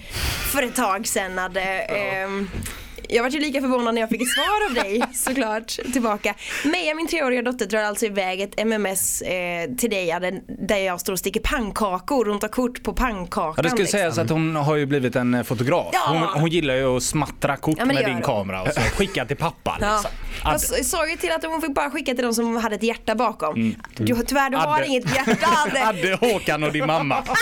för 0.52 0.64
ett 0.64 0.76
tag 0.76 1.08
sedan. 1.08 1.38
Hade, 1.38 1.62
ehm, 1.62 2.50
jag 3.16 3.24
var 3.24 3.30
ju 3.30 3.40
lika 3.40 3.62
förvånad 3.62 3.94
när 3.94 4.02
jag 4.02 4.10
fick 4.10 4.22
ett 4.22 4.28
svar 4.30 4.66
av 4.70 4.74
dig 4.86 5.04
såklart 5.14 5.68
tillbaka. 5.94 6.34
Meja, 6.66 6.96
min 6.96 7.08
treåriga 7.08 7.42
dotter, 7.42 7.66
drar 7.66 7.84
alltså 7.84 8.06
iväg 8.06 8.42
ett 8.42 8.60
MMS 8.60 9.22
eh, 9.22 9.70
till 9.78 9.90
dig 9.90 10.42
där 10.68 10.78
jag 10.78 11.00
står 11.00 11.14
och 11.14 11.20
sticker 11.20 11.40
pannkakor. 11.40 12.26
Hon 12.26 12.40
tar 12.40 12.48
kort 12.48 12.84
på 12.84 12.94
pannkakan. 12.94 13.54
Ja, 13.58 13.64
det 13.64 13.70
ska 13.70 13.78
liksom. 13.80 14.00
sägas 14.00 14.18
att 14.18 14.30
hon 14.30 14.56
har 14.56 14.76
ju 14.76 14.86
blivit 14.86 15.16
en 15.16 15.34
eh, 15.34 15.44
fotograf. 15.44 15.88
Ja. 15.94 16.00
Hon, 16.08 16.42
hon 16.42 16.50
gillar 16.50 16.76
ju 16.76 16.98
att 16.98 17.04
smattra 17.04 17.58
kort 17.58 17.76
Ja, 17.80 17.86
med 17.86 17.96
din 18.06 18.14
hon. 18.14 18.22
kamera 18.24 18.62
och 18.62 18.74
så 18.74 18.80
skicka 18.82 19.26
till 19.26 19.38
pappa. 19.38 19.78
Ja. 19.82 19.96
Liksom. 20.54 20.76
Jag 20.76 20.86
sa 20.86 21.08
ju 21.08 21.16
till 21.16 21.32
att 21.32 21.46
hon 21.46 21.62
fick 21.62 21.74
bara 21.76 21.90
skicka 21.90 22.14
till 22.14 22.24
de 22.24 22.34
som 22.34 22.56
hade 22.58 22.76
ett 22.76 22.84
hjärta 22.84 23.16
bakom. 23.16 23.76
Du, 23.96 24.16
tyvärr, 24.28 24.50
du 24.50 24.58
har 24.58 24.64
Mm. 24.64 24.76
Adde. 24.76 24.88
inget 24.88 25.16
hjärta 25.16 25.48
Adde. 25.68 25.88
Adde, 25.88 26.18
Håkan 26.34 26.64
och 26.64 26.72
din 26.72 26.86
mamma. 26.88 27.24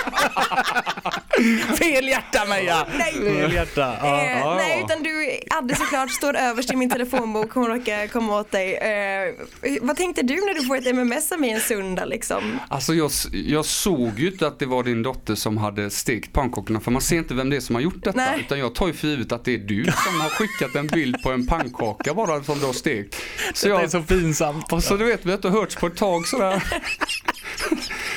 Fel 1.80 2.08
hjärta 2.08 2.46
Meja! 2.50 2.86
Nej. 2.98 3.14
Fel 3.14 3.54
hjärta. 3.54 3.94
Ja. 4.02 4.22
Eh, 4.22 4.40
Ja. 4.40 4.56
nej 4.56 4.84
utan 4.86 5.04
du, 5.04 5.40
Adde 5.62 5.76
såklart 5.76 6.12
står 6.12 6.36
överst 6.36 6.72
i 6.74 6.76
min 6.76 6.90
telefonbok, 6.90 7.52
hon 7.54 7.68
råkar 7.68 8.08
komma 8.08 8.40
åt 8.40 8.52
dig. 8.52 8.76
Eh, 8.78 9.34
vad 9.82 9.98
tänkte 9.98 10.22
du 10.22 10.34
när 10.36 10.54
du 10.54 10.66
får 10.66 10.78
ett 10.78 10.88
MMS 10.88 11.32
av 11.32 11.40
mig 11.40 11.50
en 11.50 11.62
söndag 11.62 12.06
liksom? 12.06 12.60
Alltså 12.70 12.94
jag, 12.94 13.12
jag 13.32 13.66
såg 13.66 14.20
ju 14.20 14.32
inte 14.32 14.48
att 14.48 14.60
det 14.60 14.66
var 14.66 14.84
din 14.84 15.04
dotter 15.04 15.36
som 15.36 15.58
hade 15.58 15.90
stekt 15.90 16.34
pannkakorna 16.34 16.80
för 16.80 16.92
man 16.92 17.02
ser 17.02 17.18
inte 17.18 17.34
vem 17.34 17.50
det 17.50 17.56
är 17.56 17.60
som 17.60 17.76
har 17.76 17.82
gjort 17.82 18.04
detta. 18.04 18.18
Nej. 18.18 18.40
Utan 18.40 18.60
jag 18.60 18.76
tar 18.76 18.88
ju 18.88 18.94
för 18.94 19.08
givet 19.08 19.32
att 19.32 19.46
det 19.46 19.54
är 19.54 19.58
du 19.58 19.84
som 19.84 20.20
har 20.22 20.30
skickat 20.30 20.76
en 20.76 20.88
bild 20.88 21.24
på 21.24 21.32
en 21.32 21.48
pannkaka 21.48 22.14
bara 22.14 22.44
som 22.44 22.60
du 22.60 22.66
har 22.66 22.74
stekt. 22.74 23.16
Så 23.54 23.68
Det 23.68 23.74
är 23.76 23.80
jag, 23.82 23.92
så 23.92 24.02
pinsamt. 24.02 24.74
och 24.74 24.84
så 24.84 24.98
du 24.98 25.06
vet, 25.06 25.26
vi 25.26 25.30
har 25.30 25.38
inte 25.38 25.50
hörts 25.50 25.76
på 25.76 25.88
ett 25.88 25.98
tag 25.98 26.28
sådär. 26.28 26.64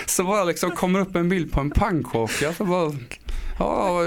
Så 0.06 0.24
bara 0.24 0.44
liksom 0.44 0.70
kommer 0.70 1.00
upp 1.00 1.16
en 1.16 1.28
bild 1.28 1.52
på 1.52 1.60
en 1.60 1.70
pannkaka 1.70 2.54
så 2.54 2.64
bara, 2.64 2.92
ja, 3.58 4.00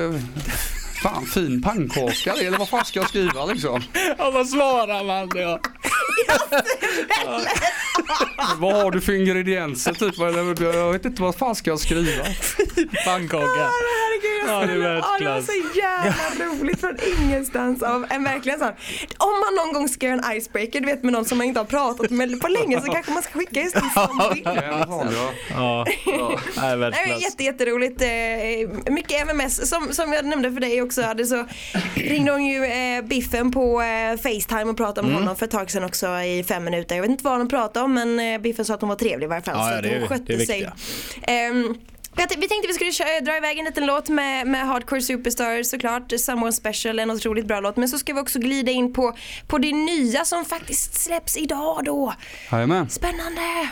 fan 1.04 1.26
fin 1.26 1.62
pannkaka 1.62 2.34
eller 2.34 2.58
vad 2.58 2.70
fan 2.70 2.86
ska 2.86 3.00
jag 3.00 3.10
skriva 3.10 3.46
liksom? 3.46 3.82
Ja, 4.18 4.32
vad 4.32 4.48
svarar 4.50 5.04
man 5.04 5.30
då? 5.30 5.60
Vad 8.58 8.76
har 8.76 8.92
du 8.92 9.02
för 9.02 9.14
ingredienser 9.14 9.94
typ? 9.94 10.20
Eller, 10.20 10.74
Jag 10.78 10.92
vet 10.92 11.06
inte 11.06 11.22
vad 11.22 11.36
fan 11.36 11.56
ska 11.56 11.70
jag 11.70 11.80
skriva? 11.80 12.24
Pannkaka. 13.06 13.70
Herregud, 14.48 14.84
Ja, 14.86 14.96
det 14.96 14.96
är 14.96 14.96
Ja, 14.96 15.16
det 15.20 15.26
var 15.26 15.42
så 15.42 15.78
jävla 15.80 16.46
roligt 16.62 16.80
från 16.80 16.98
ingenstans 17.22 17.84
av 17.84 18.06
en 18.10 18.24
verkligen 18.24 18.60
sån. 18.60 18.72
Om 19.18 19.30
man 19.46 19.66
någon 19.66 19.74
gång 19.74 19.90
ska 19.90 20.06
göra 20.06 20.20
en 20.32 20.38
icebreaker, 20.38 20.80
du 20.80 20.86
vet 20.86 21.04
med 21.04 21.14
någon 21.14 21.26
som 21.26 21.38
man 21.38 21.48
inte 21.48 21.60
har 21.60 21.66
pratat 21.66 22.10
med 22.10 22.42
på 22.42 22.48
länge 22.48 22.82
så 22.82 22.92
kanske 22.92 23.12
man 23.12 23.24
ska 23.24 23.40
skicka 23.40 23.62
just 23.62 23.76
en 23.76 23.90
sån 23.94 24.22
bild. 24.34 24.48
Ja. 24.48 25.06
Ja, 25.50 25.86
ja. 26.06 26.40
Nej, 26.92 27.22
jätte, 27.22 27.44
jätteroligt. 27.44 28.02
Eh, 28.02 28.92
mycket 28.94 29.22
MMS. 29.28 29.70
Som, 29.70 29.94
som 29.94 30.14
jag 30.14 30.26
nämnde 30.26 30.52
för 30.52 30.60
dig 30.60 30.82
också 30.82 31.02
hade 31.02 31.26
så 31.26 31.46
ringde 31.96 32.32
hon 32.32 32.46
ju 32.46 32.66
eh, 32.66 33.02
Biffen 33.02 33.52
på 33.52 33.82
eh, 33.82 34.18
Facetime 34.18 34.64
och 34.72 34.78
pratade 34.78 35.02
med 35.02 35.08
Mm. 35.18 35.24
honom 35.24 35.36
för 35.36 35.46
ett 35.46 35.52
tag 35.52 35.72
sedan 35.72 35.84
också 35.84 36.08
i 36.08 36.44
fem 36.48 36.64
minuter. 36.64 36.96
Jag 36.96 37.02
vet 37.02 37.12
inte 37.12 37.24
vad 37.24 37.40
de 37.40 37.48
pratade 37.50 37.86
om 37.86 37.94
men 37.94 38.20
eh, 38.20 38.40
Biffen 38.42 38.66
sa 38.66 38.74
att 38.74 38.82
hon 38.82 38.90
var 38.90 38.96
trevlig 38.96 39.26
i 39.26 39.30
varje 39.30 39.42
fall. 39.42 39.56
Ja, 39.58 39.70
så 39.70 39.76
ja, 39.76 39.82
det 39.82 40.00
hon 40.00 40.08
skötte 40.08 40.24
det 40.28 40.34
är 40.34 40.46
sig. 40.46 40.70
Vi 42.18 42.48
tänkte 42.48 42.68
vi 42.68 42.74
skulle 42.74 42.92
kö- 42.92 43.20
dra 43.26 43.38
iväg 43.38 43.60
en 43.60 43.66
liten 43.66 43.86
låt 43.86 44.10
med, 44.10 44.48
med 44.48 44.68
Hardcore 44.68 45.02
Superstar 45.02 45.64
såklart. 45.64 46.14
Someone 46.20 46.54
Special, 46.54 47.00
en 47.00 47.12
otroligt 47.12 47.46
bra 47.46 47.60
låt. 47.60 47.78
Men 47.78 47.90
så 47.90 47.98
ska 47.98 48.14
vi 48.14 48.20
också 48.22 48.40
glida 48.40 48.72
in 48.72 48.94
på, 48.94 49.18
på 49.48 49.58
det 49.58 49.72
nya 49.72 50.26
som 50.26 50.46
faktiskt 50.46 51.02
släpps 51.04 51.38
idag 51.38 51.82
då. 51.86 52.14
Jajamän. 52.52 52.90
Spännande! 52.90 53.70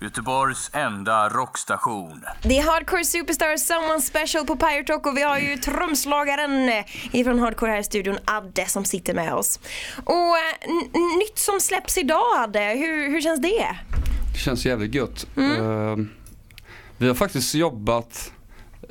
Göteborgs 0.00 0.70
enda 0.74 1.28
rockstation. 1.28 2.24
Det 2.42 2.58
är 2.58 2.62
Hardcore 2.62 3.04
Superstar 3.04 3.56
Someone 3.56 4.00
Special 4.00 4.46
på 4.46 4.56
Pirate 4.56 4.92
Rock 4.92 5.06
och 5.06 5.16
vi 5.16 5.22
har 5.22 5.38
ju 5.38 5.56
trumslagaren 5.56 6.68
eh, 6.68 6.84
ifrån 7.12 7.38
Hardcore 7.38 7.70
här 7.70 7.78
i 7.78 7.84
studion, 7.84 8.18
Adde, 8.24 8.66
som 8.66 8.84
sitter 8.84 9.14
med 9.14 9.34
oss. 9.34 9.60
Och 10.04 10.38
eh, 10.38 10.70
nytt 11.18 11.38
som 11.38 11.60
släpps 11.60 11.98
idag 11.98 12.24
Adde, 12.36 12.60
hur, 12.60 13.10
hur 13.10 13.20
känns 13.20 13.42
det? 13.42 13.76
Det 14.32 14.38
känns 14.38 14.66
jävligt 14.66 14.94
gött. 14.94 15.26
Eh, 15.36 15.96
vi 17.02 17.08
har 17.08 17.14
faktiskt 17.14 17.54
jobbat 17.54 18.32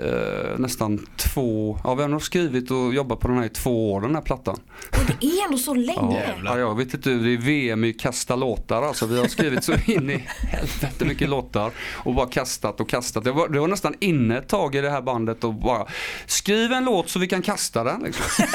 eh, 0.01 0.60
nästan 0.60 1.05
två, 1.15 1.79
ja 1.84 1.96
vi 1.96 2.01
har 2.01 2.10
nog 2.10 2.22
skrivit 2.22 2.72
och 2.72 2.93
jobbat 2.93 3.20
på 3.20 3.27
den 3.27 3.38
här 3.38 3.46
i 3.46 3.50
två 3.50 3.93
år 3.93 4.01
den 4.01 4.15
här 4.15 4.22
plattan. 4.22 4.58
Och 4.91 5.05
det 5.08 5.27
är 5.27 5.46
ändå 5.46 5.58
så 5.58 5.74
länge. 5.74 6.36
Ja, 6.46 6.58
jag 6.58 6.77
vet 6.77 6.93
inte, 6.93 7.10
det 7.10 7.34
är 7.34 7.38
VM 7.38 7.84
i 7.84 7.93
kasta 7.93 8.36
låtar 8.36 8.81
alltså. 8.81 9.05
Vi 9.05 9.20
har 9.20 9.27
skrivit 9.27 9.63
så 9.63 9.74
in 9.86 10.10
i 10.10 10.27
helvete 10.27 11.05
mycket 11.05 11.29
låtar 11.29 11.72
och 11.93 12.13
bara 12.13 12.27
kastat 12.27 12.79
och 12.79 12.89
kastat. 12.89 13.24
Det 13.24 13.31
var, 13.31 13.50
det 13.50 13.60
var 13.60 13.67
nästan 13.67 13.96
inne 14.00 14.38
ett 14.38 14.48
tag 14.48 14.75
i 14.75 14.81
det 14.81 14.89
här 14.89 15.01
bandet 15.01 15.43
och 15.43 15.53
bara 15.53 15.86
skriv 16.25 16.72
en 16.72 16.86
låt 16.86 17.10
så 17.10 17.20
vi 17.20 17.27
kan 17.27 17.41
kasta 17.41 17.84
den. 17.84 18.03
Liksom. 18.03 18.24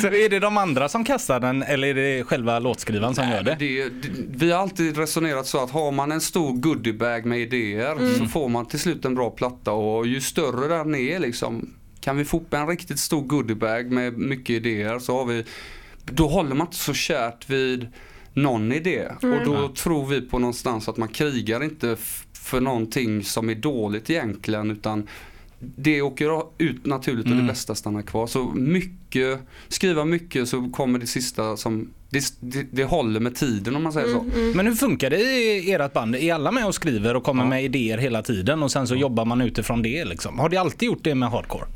Så 0.00 0.06
är 0.06 0.28
det 0.28 0.38
de 0.38 0.56
andra 0.56 0.88
som 0.88 1.04
kastar 1.04 1.40
den 1.40 1.62
eller 1.62 1.88
är 1.88 1.94
det 1.94 2.24
själva 2.24 2.58
låtskrivaren 2.58 3.14
som 3.14 3.28
gör 3.28 3.42
det? 3.42 3.56
Det, 3.58 3.84
det, 3.84 4.08
vi 4.30 4.52
har 4.52 4.60
alltid 4.60 4.96
resonerat 4.96 5.46
så 5.46 5.64
att 5.64 5.70
har 5.70 5.92
man 5.92 6.12
en 6.12 6.20
stor 6.20 6.52
goodiebag 6.52 7.24
med 7.24 7.40
idéer 7.40 8.18
så 8.18 8.26
får 8.26 8.48
man 8.48 8.66
till 8.66 8.80
slut 8.80 9.04
en 9.04 9.14
bra 9.14 9.30
platta 9.30 9.59
och 9.68 10.06
ju 10.06 10.20
större 10.20 10.68
den 10.68 10.94
är 10.94 11.18
liksom 11.18 11.74
kan 12.00 12.16
vi 12.16 12.24
få 12.24 12.42
en 12.50 12.66
riktigt 12.66 12.98
stor 12.98 13.22
goodiebag 13.22 13.90
med 13.90 14.18
mycket 14.18 14.50
idéer 14.50 14.98
så 14.98 15.18
har 15.18 15.24
vi 15.24 15.44
då 16.04 16.28
håller 16.28 16.54
man 16.54 16.66
inte 16.66 16.76
så 16.76 16.94
kärt 16.94 17.50
vid 17.50 17.88
någon 18.34 18.72
idé. 18.72 19.08
Och 19.22 19.44
då 19.44 19.68
tror 19.68 20.06
vi 20.06 20.20
på 20.20 20.38
någonstans 20.38 20.88
att 20.88 20.96
man 20.96 21.08
krigar 21.08 21.64
inte 21.64 21.96
för 22.32 22.60
någonting 22.60 23.24
som 23.24 23.50
är 23.50 23.54
dåligt 23.54 24.10
egentligen 24.10 24.70
utan 24.70 25.08
det 25.58 26.02
åker 26.02 26.42
ut 26.58 26.86
naturligt 26.86 27.26
och 27.26 27.36
det 27.36 27.42
bästa 27.42 27.74
stannar 27.74 28.02
kvar. 28.02 28.26
Så 28.26 28.44
mycket, 28.54 29.40
skriva 29.68 30.04
mycket 30.04 30.48
så 30.48 30.70
kommer 30.70 30.98
det 30.98 31.06
sista 31.06 31.56
som, 31.56 31.90
det, 32.10 32.34
det, 32.40 32.66
det 32.70 32.84
håller 32.84 33.20
med 33.20 33.34
tiden 33.34 33.76
om 33.76 33.82
man 33.82 33.92
säger 33.92 34.08
så. 34.08 34.24
Men 34.54 34.66
hur 34.66 34.74
funkar 34.74 35.10
det 35.10 35.16
i 35.16 35.72
ert 35.72 35.92
band? 35.92 36.16
Är 36.16 36.34
alla 36.34 36.50
med 36.50 36.66
och 36.66 36.74
skriver 36.74 37.16
och 37.16 37.24
kommer 37.24 37.44
med 37.44 37.64
idéer 37.64 37.98
hela 37.98 38.22
tiden 38.22 38.62
och 38.62 38.72
sen 38.72 38.86
så 38.86 38.94
jobbar 38.94 39.24
man 39.24 39.40
utifrån 39.40 39.82
det 39.82 40.04
liksom? 40.04 40.38
Har 40.38 40.48
det 40.48 40.56
alltid 40.56 40.86
gjort 40.86 41.04
det 41.04 41.14
med 41.14 41.30
hardcore? 41.30 41.66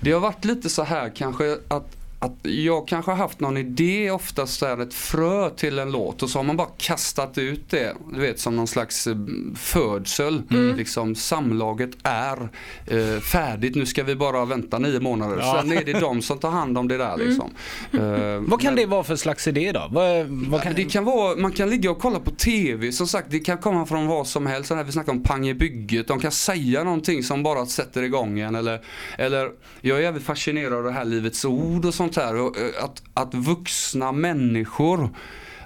Det 0.00 0.12
har 0.12 0.20
varit 0.20 0.44
lite 0.44 0.68
så 0.68 0.82
här 0.82 1.12
kanske 1.16 1.56
att 1.68 2.01
att 2.22 2.38
jag 2.42 2.88
kanske 2.88 3.10
har 3.10 3.18
haft 3.18 3.40
någon 3.40 3.56
idé, 3.56 4.10
oftast 4.10 4.58
så 4.58 4.66
här 4.66 4.78
ett 4.82 4.94
frö 4.94 5.50
till 5.50 5.78
en 5.78 5.92
låt 5.92 6.22
och 6.22 6.30
så 6.30 6.38
har 6.38 6.44
man 6.44 6.56
bara 6.56 6.68
kastat 6.78 7.38
ut 7.38 7.70
det, 7.70 7.94
du 8.14 8.20
vet 8.20 8.40
som 8.40 8.56
någon 8.56 8.66
slags 8.66 9.06
eh, 9.06 9.16
födsel. 9.56 10.42
Liksom 10.76 11.14
samlaget 11.14 11.90
är 12.02 12.48
eh, 12.86 13.20
färdigt, 13.20 13.74
nu 13.74 13.86
ska 13.86 14.02
vi 14.04 14.14
bara 14.16 14.44
vänta 14.44 14.78
nio 14.78 15.00
månader. 15.00 15.36
Ja. 15.40 15.58
Sen 15.60 15.72
är 15.72 15.84
det 15.84 15.92
de 16.00 16.22
som 16.22 16.38
tar 16.38 16.50
hand 16.50 16.78
om 16.78 16.88
det 16.88 16.96
där 16.96 17.16
liksom. 17.16 17.50
Eh, 17.92 18.38
Vad 18.40 18.60
kan 18.60 18.74
men- 18.74 18.82
det 18.82 18.86
vara 18.86 19.04
för 19.04 19.16
slags 19.16 19.48
idé 19.48 19.72
då? 19.72 19.88
Vad, 19.90 20.26
vad 20.26 20.62
kan... 20.62 20.74
Det 20.74 20.84
kan 20.84 21.04
vara, 21.04 21.36
man 21.36 21.52
kan 21.52 21.70
ligga 21.70 21.90
och 21.90 21.98
kolla 21.98 22.20
på 22.20 22.30
TV, 22.30 22.92
som 22.92 23.06
sagt 23.06 23.26
det 23.30 23.38
kan 23.38 23.58
komma 23.58 23.86
från 23.86 24.06
vad 24.06 24.26
som 24.26 24.46
helst. 24.46 24.70
Här, 24.70 24.84
vi 24.84 24.92
snackar 24.92 25.12
om 25.12 25.22
pang 25.22 25.48
i 25.48 25.54
bygget, 25.54 26.08
de 26.08 26.20
kan 26.20 26.32
säga 26.32 26.84
någonting 26.84 27.22
som 27.22 27.42
bara 27.42 27.66
sätter 27.66 28.02
igång 28.02 28.40
en. 28.40 28.54
Eller, 28.54 28.80
eller 29.18 29.50
jag 29.80 29.98
är 29.98 30.02
jävligt 30.02 30.24
fascinerad 30.24 30.72
av 30.72 30.84
det 30.84 30.92
här 30.92 31.04
Livets 31.04 31.44
Ord 31.44 31.84
och 31.84 31.94
sånt 31.94 32.11
här. 32.16 32.36
Och, 32.36 32.56
eh, 32.58 32.84
att, 32.84 33.02
att 33.14 33.34
vuxna 33.34 34.12
människor 34.12 35.10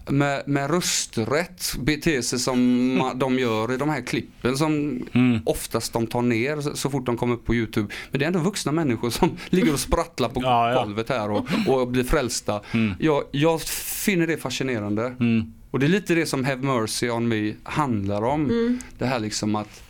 med, 0.09 0.43
med 0.49 0.71
rösträtt 0.71 1.75
beter 1.79 2.23
sig 2.23 2.39
som 2.39 2.59
ma- 3.01 3.15
de 3.15 3.39
gör 3.39 3.73
i 3.73 3.77
de 3.77 3.89
här 3.89 4.01
klippen 4.01 4.57
som 4.57 5.03
Mm. 5.13 5.41
oftast 5.47 5.93
de 5.93 6.07
tar 6.07 6.23
ner 6.23 6.61
så, 6.61 6.77
så 6.77 6.91
fort 6.91 7.07
de 7.07 7.17
kommer 7.17 7.35
upp 7.35 7.45
på 7.45 7.55
YouTube. 7.55 7.95
Men 8.11 8.19
det 8.19 8.25
är 8.25 8.27
ändå 8.27 8.39
vuxna 8.41 8.73
människor 8.73 9.11
som 9.11 9.37
ligger 9.49 9.73
och 9.73 9.81
sprattlar 9.81 10.29
på 10.29 10.41
Ja, 10.43 10.71
ja. 10.73 10.85
golvet 10.85 11.09
här 11.09 11.31
och, 11.31 11.47
och 11.67 11.89
blir 11.89 12.05
frälsta. 12.05 12.61
Jag, 12.99 13.23
jag 13.31 13.61
finner 14.05 14.27
det 14.27 14.37
fascinerande. 14.37 15.07
Mm. 15.21 15.53
Och 15.71 15.79
det 15.79 15.87
är 15.87 15.91
lite 15.91 16.15
det 16.15 16.27
som 16.27 16.45
Have 16.45 16.63
Mercy 16.63 17.11
on 17.11 17.29
Me 17.29 17.53
handlar 17.63 18.23
om. 18.25 18.79
Det 18.99 19.07
här 19.07 19.19
liksom 19.19 19.57
att 19.57 19.83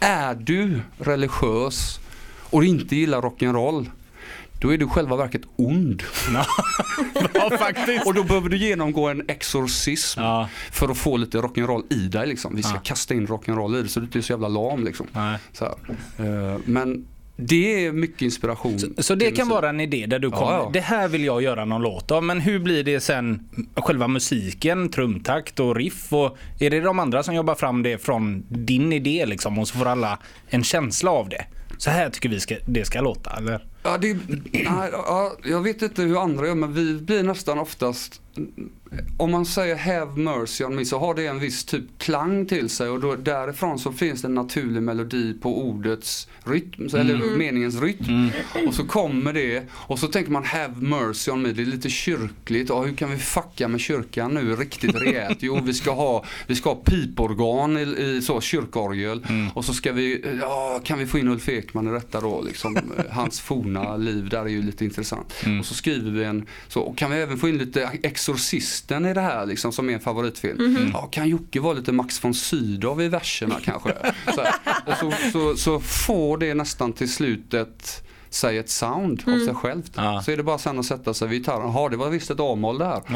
är 0.00 0.34
du 0.34 0.80
religiös 0.98 1.98
och 2.50 2.64
inte 2.64 2.96
gillar 2.96 3.22
rock'n'roll 3.22 3.86
då 4.64 4.72
är 4.72 4.78
du 4.78 4.88
själva 4.88 5.16
verket 5.16 5.42
ond. 5.56 6.02
ja, 7.34 7.50
faktiskt. 7.58 8.06
Och 8.06 8.14
då 8.14 8.22
behöver 8.24 8.48
du 8.48 8.56
genomgå 8.56 9.08
en 9.08 9.22
exorcism 9.28 10.20
Ja. 10.20 10.48
för 10.72 10.88
att 10.88 10.96
få 10.98 11.16
lite 11.16 11.38
rock'n'roll 11.38 11.82
i 11.92 12.08
dig. 12.08 12.26
Liksom. 12.26 12.56
Vi 12.56 12.62
ska 12.62 12.74
Ja. 12.74 12.80
kasta 12.84 13.14
in 13.14 13.26
rock'n'roll 13.26 13.78
i 13.78 13.80
dig 13.80 13.88
så 13.90 14.00
du 14.00 14.06
inte 14.06 14.18
är 14.18 14.22
så 14.22 14.32
jävla 14.32 14.48
lam. 14.48 14.84
Liksom. 14.84 15.06
Nej. 15.12 15.38
Så 15.52 15.64
här. 15.64 15.74
Eh, 16.54 16.58
Men 16.64 17.06
det 17.36 17.86
är 17.86 17.92
mycket 17.92 18.22
inspiration. 18.22 18.78
Så, 18.78 18.88
så 18.98 19.14
det 19.14 19.30
kan 19.30 19.48
vara 19.48 19.68
en 19.68 19.80
idé 19.80 20.06
där 20.06 20.18
du 20.18 20.28
Ja, 20.28 20.36
kommer, 20.38 20.52
ja. 20.52 20.70
det 20.72 20.80
här 20.80 21.08
vill 21.08 21.24
jag 21.24 21.42
göra 21.42 21.64
någon 21.64 21.82
låt 21.82 22.10
av. 22.10 22.22
Men 22.24 22.40
hur 22.40 22.58
blir 22.58 22.84
det 22.84 23.00
sen 23.00 23.48
själva 23.76 24.08
musiken, 24.08 24.88
trumtakt 24.88 25.60
och 25.60 25.76
riff? 25.76 26.12
Och 26.12 26.36
är 26.60 26.70
det 26.70 26.80
de 26.80 26.98
andra 26.98 27.22
som 27.22 27.34
jobbar 27.34 27.54
fram 27.54 27.82
det 27.82 27.98
från 28.04 28.44
din 28.48 28.92
idé 28.92 29.26
liksom? 29.26 29.58
Och 29.58 29.68
så 29.68 29.78
får 29.78 29.86
alla 29.86 30.18
en 30.48 30.64
känsla 30.64 31.10
av 31.10 31.28
det. 31.28 31.44
Så 31.78 31.90
här 31.90 32.10
tycker 32.10 32.28
vi 32.28 32.40
ska, 32.40 32.56
det 32.66 32.84
ska 32.84 33.00
låta, 33.00 33.36
eller? 33.36 33.64
Ja, 33.84 33.98
det, 33.98 34.16
nej, 34.52 34.88
ja, 34.92 35.36
jag 35.44 35.60
vet 35.60 35.82
inte 35.82 36.02
hur 36.02 36.22
andra 36.22 36.46
gör 36.46 36.54
men 36.54 36.72
vi 36.72 36.94
blir 36.94 37.22
nästan 37.22 37.58
oftast 37.58 38.20
om 39.18 39.30
man 39.30 39.46
säger 39.46 39.76
have 39.76 40.16
mercy 40.22 40.64
on 40.64 40.74
me 40.76 40.84
så 40.84 40.98
har 40.98 41.14
det 41.14 41.26
en 41.26 41.38
viss 41.38 41.64
typ 41.64 41.84
klang 41.98 42.46
till 42.46 42.68
sig 42.70 42.88
och 42.88 43.00
då, 43.00 43.16
därifrån 43.16 43.78
så 43.78 43.92
finns 43.92 44.22
det 44.22 44.28
en 44.28 44.34
naturlig 44.34 44.82
melodi 44.82 45.34
på 45.42 45.58
ordets 45.68 46.28
rytm, 46.44 46.88
så- 46.88 46.96
eller 46.96 47.36
meningens 47.36 47.80
rytm. 47.82 48.30
Och 48.66 48.74
så 48.74 48.84
kommer 48.84 49.32
det 49.32 49.64
och 49.72 49.98
så 49.98 50.06
tänker 50.08 50.30
man 50.32 50.44
have 50.44 50.74
mercy 50.76 51.30
on 51.30 51.42
me, 51.42 51.52
det 51.52 51.62
är 51.62 51.66
lite 51.66 51.90
kyrkligt. 51.90 52.68
Ja, 52.68 52.82
hur 52.82 52.94
kan 52.96 53.10
vi 53.10 53.16
fucka 53.16 53.68
med 53.68 53.80
kyrkan 53.80 54.34
nu 54.34 54.56
riktigt 54.56 54.94
rejält? 54.94 55.38
Jo, 55.40 55.60
vi 55.64 55.74
ska 55.74 55.90
ha, 55.92 56.24
vi 56.46 56.54
ska 56.54 56.70
ha 56.70 56.76
piporgan 56.84 57.78
i, 57.78 57.82
i 57.82 58.22
så 58.22 58.40
kyrkorgel 58.40 59.26
och 59.54 59.64
så 59.64 59.72
ska 59.74 59.92
vi, 59.92 60.24
ja, 60.40 60.80
kan 60.84 60.98
vi 60.98 61.06
få 61.06 61.18
in 61.18 61.28
Ulf 61.28 61.48
Ekman 61.48 61.88
i 61.88 61.90
detta 61.90 62.20
då 62.20 62.42
liksom, 62.42 62.76
hans 63.10 63.40
forna 63.40 63.73
liv 63.98 64.28
där 64.28 64.40
är 64.40 64.48
ju 64.48 64.62
lite 64.62 64.84
intressant. 64.84 65.34
Och 65.60 65.66
så 65.66 65.74
skriver 65.74 66.10
vi 66.10 66.24
en, 66.24 66.46
så 66.68 66.94
kan 66.96 67.10
vi 67.10 67.16
även 67.16 67.38
få 67.38 67.48
in 67.48 67.58
lite 67.58 67.90
Exorcisten 68.02 69.06
i 69.06 69.14
det 69.14 69.20
här 69.20 69.46
liksom 69.46 69.72
som 69.72 69.90
är 69.90 69.94
en 69.94 70.00
favoritfilm. 70.00 70.90
Ja, 70.92 71.02
kan 71.02 71.28
Jocke 71.28 71.60
vara 71.60 71.74
lite 71.74 71.92
Max 71.92 72.24
von 72.24 72.34
Sydow 72.34 73.02
i 73.02 73.08
verserna 73.08 73.56
kanske? 73.64 73.92
Så, 74.34 74.40
här. 74.40 74.54
och 74.86 74.96
så, 74.96 75.12
så, 75.32 75.56
så 75.56 75.80
får 75.80 76.38
det 76.38 76.54
nästan 76.54 76.92
till 76.92 77.12
slut 77.12 77.54
ett 77.54 78.04
säg 78.34 78.58
ett 78.58 78.70
sound 78.70 79.22
av 79.26 79.44
sig 79.44 79.54
självt. 79.54 79.92
Ja. 79.96 80.22
Så 80.22 80.30
är 80.30 80.36
det 80.36 80.42
bara 80.42 80.58
sen 80.58 80.78
att 80.78 80.86
sätta 80.86 81.14
sig 81.14 81.28
vid 81.28 81.38
gitarren. 81.38 81.72
Jaha, 81.72 81.88
det 81.88 81.96
var 81.96 82.08
visst 82.08 82.30
ett 82.30 82.40
A-moll 82.40 82.78
det 82.78 82.84
här. 82.84 83.02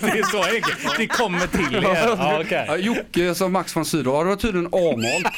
det 0.00 0.18
är 0.18 0.30
så 0.30 0.42
enkelt. 0.42 0.96
Det 0.98 1.06
kommer 1.06 1.46
till 1.46 1.74
er. 1.74 1.82
Ja. 1.82 2.44
Ja, 2.50 2.76
Jocke 2.76 3.34
som 3.34 3.52
Max 3.52 3.76
von 3.76 3.84
Sydow, 3.84 4.24
det 4.24 4.28
var 4.28 4.36
tydligen 4.36 4.66
A-moll. 4.66 5.22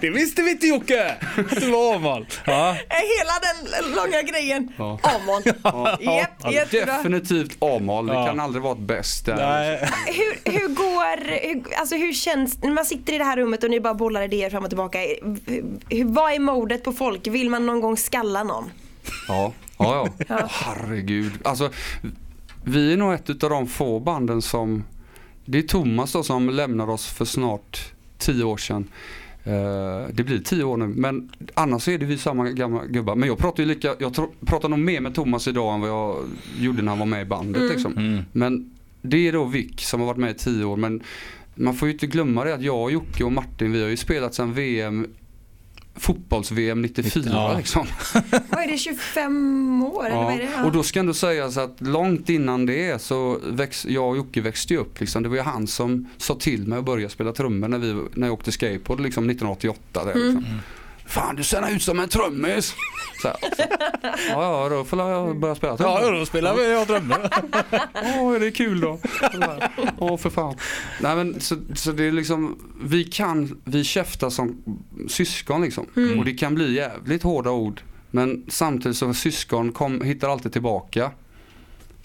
Det 0.00 0.10
visste 0.10 0.42
vi 0.42 0.50
inte 0.50 0.66
Jocke! 0.66 1.14
Att 1.50 1.60
det 1.60 1.66
var 1.66 1.94
avval. 1.94 2.26
Ja. 2.46 2.76
Hela 2.88 3.32
den 3.42 3.94
långa 3.94 4.22
grejen. 4.22 4.72
Ja. 4.76 4.98
Amon. 5.02 5.42
Japp, 6.00 6.52
jättebra. 6.52 6.96
Definitivt 6.96 7.56
A-moll, 7.60 8.06
det 8.06 8.12
Ja. 8.14 8.26
kan 8.26 8.40
aldrig 8.40 8.62
vara 8.62 8.72
ett 8.72 8.78
bäst. 8.78 9.28
Hur, 9.28 10.50
hur 10.52 10.68
går, 10.68 11.46
hur, 11.48 11.74
alltså 11.78 11.96
hur 11.96 12.12
känns, 12.12 12.62
när 12.62 12.70
man 12.72 12.84
sitter 12.84 13.12
i 13.12 13.18
det 13.18 13.24
här 13.24 13.36
rummet 13.36 13.64
och 13.64 13.70
ni 13.70 13.80
bara 13.80 13.94
bollar 13.94 14.22
idéer 14.22 14.50
fram 14.50 14.62
och 14.64 14.70
tillbaka. 14.70 14.98
Hur, 15.90 16.04
vad 16.04 16.32
är 16.32 16.38
modet 16.38 16.84
på 16.84 16.92
folk? 16.92 17.26
Vill 17.26 17.50
man 17.50 17.66
någon 17.66 17.80
gång 17.80 17.96
skalla 17.96 18.42
någon? 18.42 18.70
Ja, 19.28 19.52
ja, 19.78 20.08
ja. 20.28 20.46
Herregud. 20.50 21.32
Alltså, 21.44 21.70
vi 22.64 22.92
är 22.92 22.96
nog 22.96 23.14
ett 23.14 23.42
av 23.44 23.50
de 23.50 23.66
få 23.66 24.00
banden 24.00 24.42
som, 24.42 24.84
det 25.44 25.58
är 25.58 25.62
Thomas 25.62 26.12
då 26.12 26.22
som 26.22 26.50
lämnade 26.50 26.92
oss 26.92 27.06
för 27.06 27.24
snart 27.24 27.78
tio 28.18 28.44
år 28.44 28.56
sedan. 28.56 28.88
Eh, 29.46 30.08
det 30.12 30.24
blir 30.24 30.38
tio 30.38 30.64
år 30.64 30.76
nu 30.76 30.86
men 30.86 31.30
annars 31.54 31.88
är 31.88 31.98
det 31.98 32.06
vi 32.06 32.18
samma 32.18 32.50
gamla 32.50 32.86
gubbar. 32.86 33.14
Men 33.14 33.28
jag 33.28 33.38
pratar 33.38 33.62
ju 33.62 33.68
lika, 33.68 33.94
jag 33.98 34.16
pratar 34.46 34.68
nog 34.68 34.78
mer 34.78 35.00
med 35.00 35.14
Thomas 35.14 35.48
idag 35.48 35.74
än 35.74 35.80
vad 35.80 35.90
jag 35.90 36.16
gjorde 36.58 36.82
när 36.82 36.88
han 36.88 36.98
var 36.98 37.06
med 37.06 37.22
i 37.22 37.24
bandet 37.24 37.62
Mm. 37.62 37.72
liksom. 37.72 37.92
Mm. 37.96 38.22
Men 38.32 38.70
det 39.02 39.28
är 39.28 39.32
då 39.32 39.44
Vic 39.44 39.80
som 39.80 40.00
har 40.00 40.06
varit 40.06 40.18
med 40.18 40.30
i 40.30 40.34
tio 40.34 40.64
år. 40.64 40.76
Men 40.76 41.02
man 41.54 41.74
får 41.74 41.88
ju 41.88 41.92
inte 41.92 42.06
glömma 42.06 42.44
det 42.44 42.54
att 42.54 42.62
jag, 42.62 42.92
Jocke 42.92 43.24
och 43.24 43.32
Martin 43.32 43.72
vi 43.72 43.82
har 43.82 43.88
ju 43.88 43.96
spelat 43.96 44.34
sedan 44.34 44.52
VM 44.52 45.06
fotbolls-VM 45.96 46.82
94 46.82 47.30
Ja. 47.32 47.54
liksom. 47.58 47.86
Vad 48.50 48.62
är 48.62 48.70
det, 48.70 48.78
25 48.78 49.82
år 49.82 50.06
eller 50.06 50.16
vad 50.16 50.34
är 50.34 50.38
det? 50.38 50.48
Ja. 50.56 50.64
Och 50.64 50.72
då 50.72 50.82
ska 50.82 51.00
ändå 51.00 51.14
sägas 51.14 51.56
att 51.56 51.76
långt 51.80 52.28
innan 52.28 52.66
det 52.66 53.02
så 53.02 53.38
väx, 53.46 53.86
jag 53.86 54.08
och 54.08 54.16
Jocke 54.16 54.40
växte 54.40 54.74
ju 54.74 54.80
upp. 54.80 55.00
Liksom. 55.00 55.22
Det 55.22 55.28
var 55.28 55.36
ju 55.36 55.42
han 55.42 55.66
som 55.66 56.08
sa 56.16 56.34
till 56.34 56.66
mig 56.66 56.78
att 56.78 56.84
börja 56.84 57.08
spela 57.08 57.32
trummor 57.32 57.68
när, 57.68 57.78
vi, 57.78 58.02
när 58.14 58.26
jag 58.26 58.34
åkte 58.34 58.52
skateboard 58.52 59.00
liksom 59.00 59.30
1988. 59.30 60.04
Där, 60.04 60.14
liksom. 60.14 60.44
Fan 61.06 61.36
du 61.36 61.44
ser 61.44 61.70
ut 61.70 61.82
som 61.82 62.00
en 62.00 62.08
trummis! 62.08 62.74
Så 63.22 63.28
här. 63.28 63.36
Ja, 64.02 64.62
ja 64.62 64.68
då 64.68 64.84
får 64.84 64.98
jag 64.98 65.38
börja 65.38 65.54
spela 65.54 65.76
trummor. 65.76 66.18
då 66.18 66.26
spelar 66.26 66.54
vi 66.54 66.72
jag 66.72 66.86
drömmer. 66.86 67.30
Åh, 67.94 68.34
är 68.34 68.40
det 68.40 68.50
kul 68.50 68.80
då? 68.80 68.98
Åh, 69.98 70.16
för 70.16 70.30
fan. 70.30 70.56
Nej 71.00 71.16
men 71.16 71.40
så, 71.40 71.56
så 71.74 71.92
det 71.92 72.04
är 72.04 72.12
liksom, 72.12 72.58
vi 72.82 73.04
kan, 73.04 73.60
vi 73.64 73.84
käftar 73.84 74.30
som 74.30 74.62
syskon 75.08 75.62
liksom. 75.62 75.86
Och 76.18 76.24
det 76.24 76.32
kan 76.34 76.54
bli 76.54 76.74
jävligt 76.74 77.22
hårda 77.22 77.50
ord. 77.50 77.80
Men 78.10 78.44
samtidigt 78.48 78.96
så 78.96 79.14
syskon 79.14 79.72
kom, 79.72 80.00
hittar 80.00 80.28
alltid 80.28 80.52
tillbaka. 80.52 81.10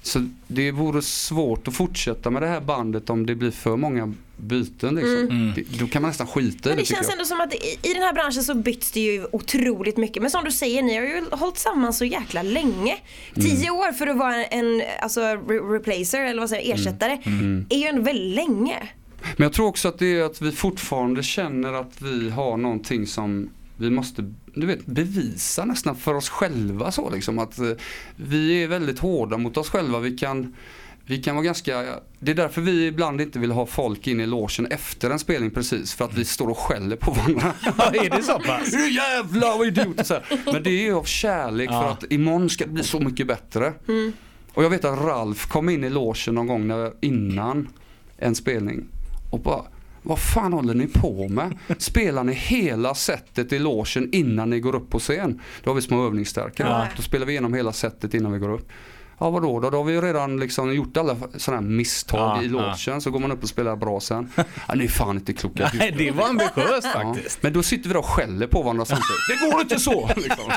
Så 0.03 0.27
det 0.47 0.71
vore 0.71 1.01
svårt 1.01 1.67
att 1.67 1.73
fortsätta 1.73 2.29
med 2.29 2.41
det 2.41 2.47
här 2.47 2.61
bandet 2.61 3.09
om 3.09 3.25
det 3.25 3.35
blir 3.35 3.51
för 3.51 3.75
många 3.77 4.13
byten 4.37 4.95
liksom. 4.95 5.17
Mm. 5.17 5.51
Det, 5.55 5.79
då 5.79 5.87
kan 5.87 6.01
man 6.01 6.09
nästan 6.09 6.27
skita 6.27 6.69
i 6.69 6.71
Men 6.71 6.77
det 6.77 6.81
det 6.81 6.85
tycker 6.85 6.95
känns 6.95 7.07
jag. 7.07 7.13
ändå 7.13 7.25
som 7.25 7.41
att 7.41 7.53
i, 7.53 7.89
i 7.89 7.93
den 7.93 8.01
här 8.03 8.13
branschen 8.13 8.43
så 8.43 8.53
byts 8.55 8.91
det 8.91 8.99
ju 8.99 9.25
otroligt 9.31 9.97
mycket. 9.97 10.21
Men 10.21 10.31
som 10.31 10.43
du 10.45 10.51
säger, 10.51 10.81
ni 10.81 10.95
har 10.97 11.03
ju 11.03 11.23
hållit 11.31 11.57
samman 11.57 11.93
så 11.93 12.05
jäkla 12.05 12.41
länge. 12.43 12.97
Tio 13.35 13.69
år 13.71 13.91
för 13.91 14.07
att 14.07 14.17
vara 14.17 14.45
en 14.45 14.81
alltså, 15.01 15.21
re- 15.21 15.71
replacer 15.73 16.21
eller 16.25 16.39
vad 16.39 16.49
säger 16.49 16.69
jag, 16.69 16.79
ersättare 16.79 17.11
är 17.69 17.77
ju 17.77 17.85
ändå 17.87 18.01
väldigt 18.01 18.35
länge. 18.35 18.77
Men 19.37 19.43
jag 19.43 19.53
tror 19.53 19.67
också 19.67 19.87
att 19.87 19.99
det 19.99 20.19
är 20.19 20.23
att 20.23 20.41
vi 20.41 20.51
fortfarande 20.51 21.23
känner 21.23 21.73
att 21.73 22.01
vi 22.01 22.29
har 22.29 22.57
någonting 22.57 23.07
som 23.07 23.49
vi 23.77 23.89
måste 23.89 24.33
du 24.55 24.65
vet, 24.67 24.85
bevisa 24.85 25.65
nästan 25.65 25.95
för 25.95 26.13
oss 26.13 26.29
själva. 26.29 26.91
Så 26.91 27.09
liksom, 27.09 27.39
att 27.39 27.59
eh, 27.59 27.71
vi 28.15 28.63
är 28.63 28.67
väldigt 28.67 28.99
hårda 28.99 29.37
mot 29.37 29.57
oss 29.57 29.69
själva. 29.69 29.99
Vi 29.99 30.17
kan, 30.17 30.55
vi 31.05 31.23
kan 31.23 31.35
vara 31.35 31.45
ganska, 31.45 31.85
det 32.19 32.31
är 32.31 32.35
därför 32.35 32.61
vi 32.61 32.85
ibland 32.87 33.21
inte 33.21 33.39
vill 33.39 33.51
ha 33.51 33.65
folk 33.65 34.07
in 34.07 34.19
i 34.19 34.25
logen 34.25 34.65
efter 34.65 35.09
en 35.09 35.19
spelning 35.19 35.51
precis. 35.51 35.93
För 35.93 36.05
att 36.05 36.13
vi 36.13 36.25
står 36.25 36.47
och 36.47 36.57
skäller 36.57 36.95
på 36.95 37.11
varandra. 37.11 37.53
Ja, 37.77 37.91
är 37.93 38.09
det 38.09 38.23
så 38.23 38.39
pass? 38.39 38.71
Du 38.71 38.91
jävlar 38.91 39.57
vad 39.57 39.67
idiot! 39.67 40.07
Så 40.07 40.13
här. 40.13 40.23
Men 40.53 40.63
det 40.63 40.69
är 40.69 40.83
ju 40.83 40.93
av 40.93 41.03
kärlek 41.03 41.69
för 41.69 41.75
Ja. 41.75 41.91
att 41.91 42.11
imorgon 42.11 42.49
ska 42.49 42.65
det 42.65 42.71
bli 42.71 42.83
så 42.83 42.99
mycket 42.99 43.27
bättre. 43.27 43.73
Och 44.53 44.63
jag 44.63 44.69
vet 44.69 44.85
att 44.85 44.99
Ralf 44.99 45.45
kom 45.47 45.69
in 45.69 45.83
i 45.83 45.89
logen 45.89 46.35
någon 46.35 46.47
gång 46.47 46.67
när, 46.67 46.91
innan 47.01 47.67
en 48.17 48.35
spelning 48.35 48.85
och 49.31 49.39
bara 49.39 49.61
vad 50.01 50.19
fan 50.19 50.53
håller 50.53 50.73
ni 50.73 50.87
på 50.87 51.27
med? 51.27 51.57
Spelar 51.77 52.23
ni 52.23 52.33
hela 52.33 52.95
setet 52.95 53.53
i 53.53 53.59
logen 53.59 54.09
innan 54.11 54.49
ni 54.49 54.59
går 54.59 54.75
upp 54.75 54.89
på 54.89 54.99
scen? 54.99 55.41
Då 55.63 55.69
har 55.69 55.75
vi 55.75 55.81
små 55.81 56.05
övningsstärkare. 56.05 56.67
Ja. 56.67 56.87
Då 56.95 57.01
spelar 57.01 57.25
vi 57.25 57.31
igenom 57.31 57.53
hela 57.53 57.73
setet 57.73 58.13
innan 58.13 58.31
vi 58.31 58.39
går 58.39 58.53
upp. 58.53 58.69
Ja 59.21 59.29
vadå 59.29 59.59
då? 59.59 59.69
Då 59.69 59.77
har 59.77 59.83
vi 59.83 59.93
ju 59.93 60.01
redan 60.01 60.39
liksom 60.39 60.73
gjort 60.75 60.97
alla 60.97 61.15
sådana 61.37 61.61
här 61.61 61.69
misstag 61.69 62.37
Ja, 62.37 62.43
i 62.43 62.47
logen. 62.47 63.01
Så 63.01 63.11
går 63.11 63.19
man 63.19 63.31
upp 63.31 63.43
och 63.43 63.49
spelar 63.49 63.75
bra 63.75 63.99
sen. 63.99 64.31
Ja, 64.67 64.75
ni 64.75 64.83
är 64.83 64.87
fan 64.89 65.15
inte 65.17 65.33
kloka. 65.33 65.71
Nej, 65.73 65.95
det 65.97 66.11
var 66.11 66.27
ambitiöst 66.29 66.87
Ja. 66.93 67.01
faktiskt. 67.13 67.43
Men 67.43 67.53
då 67.53 67.63
sitter 67.63 67.87
vi 67.89 67.93
då 67.93 67.99
och 67.99 68.05
skäller 68.05 68.47
på 68.47 68.61
varandra 68.61 68.85
samtidigt. 68.85 69.41
Det 69.41 69.51
går 69.51 69.61
inte 69.61 69.79
så! 69.79 70.09
Liksom. 70.15 70.51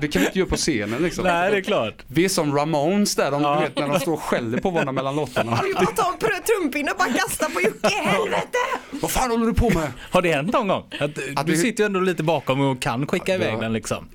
Det 0.00 0.08
kan 0.08 0.20
vi 0.22 0.26
inte 0.26 0.38
göra 0.38 0.48
på 0.48 0.56
scenen 0.56 1.02
liksom. 1.02 1.24
Nej, 1.24 1.50
det 1.50 1.56
är 1.56 1.60
klart. 1.60 1.94
Vi 2.06 2.24
är 2.24 2.28
som 2.28 2.56
Ramones 2.56 3.16
där, 3.16 3.30
de, 3.30 3.42
Ja. 3.42 3.54
du 3.54 3.60
vet 3.60 3.76
när 3.78 3.88
de 3.88 4.00
står 4.00 4.12
och 4.12 4.22
skäller 4.22 4.58
på 4.60 4.70
varandra 4.70 4.92
mellan 4.92 5.16
låtarna. 5.16 5.50
Det 5.62 5.68
är 5.68 5.74
bara 5.74 5.84
att 5.84 5.96
ta 6.20 6.28
en 6.36 6.42
trumpinne 6.42 6.90
och 6.90 6.96
bara 6.98 7.12
kasta 7.12 7.50
på 7.50 7.60
Jocke, 7.60 7.88
helvete! 7.96 8.58
Vad 8.90 9.10
fan 9.10 9.30
håller 9.30 9.46
du 9.46 9.54
på 9.54 9.70
med? 9.70 9.92
Har 10.10 10.22
det 10.22 10.32
hänt 10.32 10.52
någon 10.52 10.68
gång? 10.68 10.84
Att, 11.00 11.10
Att 11.36 11.46
du 11.46 11.52
vi- 11.52 11.58
sitter 11.58 11.82
ju 11.82 11.86
ändå 11.86 12.00
lite 12.00 12.22
bakom 12.22 12.60
och 12.60 12.80
kan 12.82 13.06
skicka 13.06 13.34
iväg 13.34 13.54
Ja. 13.54 13.60
den 13.60 13.72
liksom. 13.72 14.08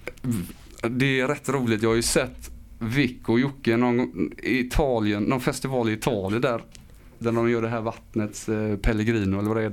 Det 0.89 1.19
är 1.19 1.27
rätt 1.27 1.49
roligt, 1.49 1.81
jag 1.83 1.89
har 1.89 1.95
ju 1.95 2.01
sett 2.01 2.48
Vic 2.79 3.17
och 3.25 3.39
Jocke 3.39 3.77
någon 3.77 4.31
i 4.43 4.59
Italien, 4.59 5.23
någon 5.23 5.41
festival 5.41 5.89
i 5.89 5.93
Italien 5.93 6.41
där. 6.41 6.63
Där 7.19 7.31
de 7.31 7.49
gör 7.49 7.61
det 7.61 7.67
här 7.69 7.81
vattnets 7.81 8.49
eh, 8.49 8.75
Pellegrino 8.77 9.39
eller 9.39 9.47
vad 9.47 9.57
det 9.57 9.63
är. 9.63 9.69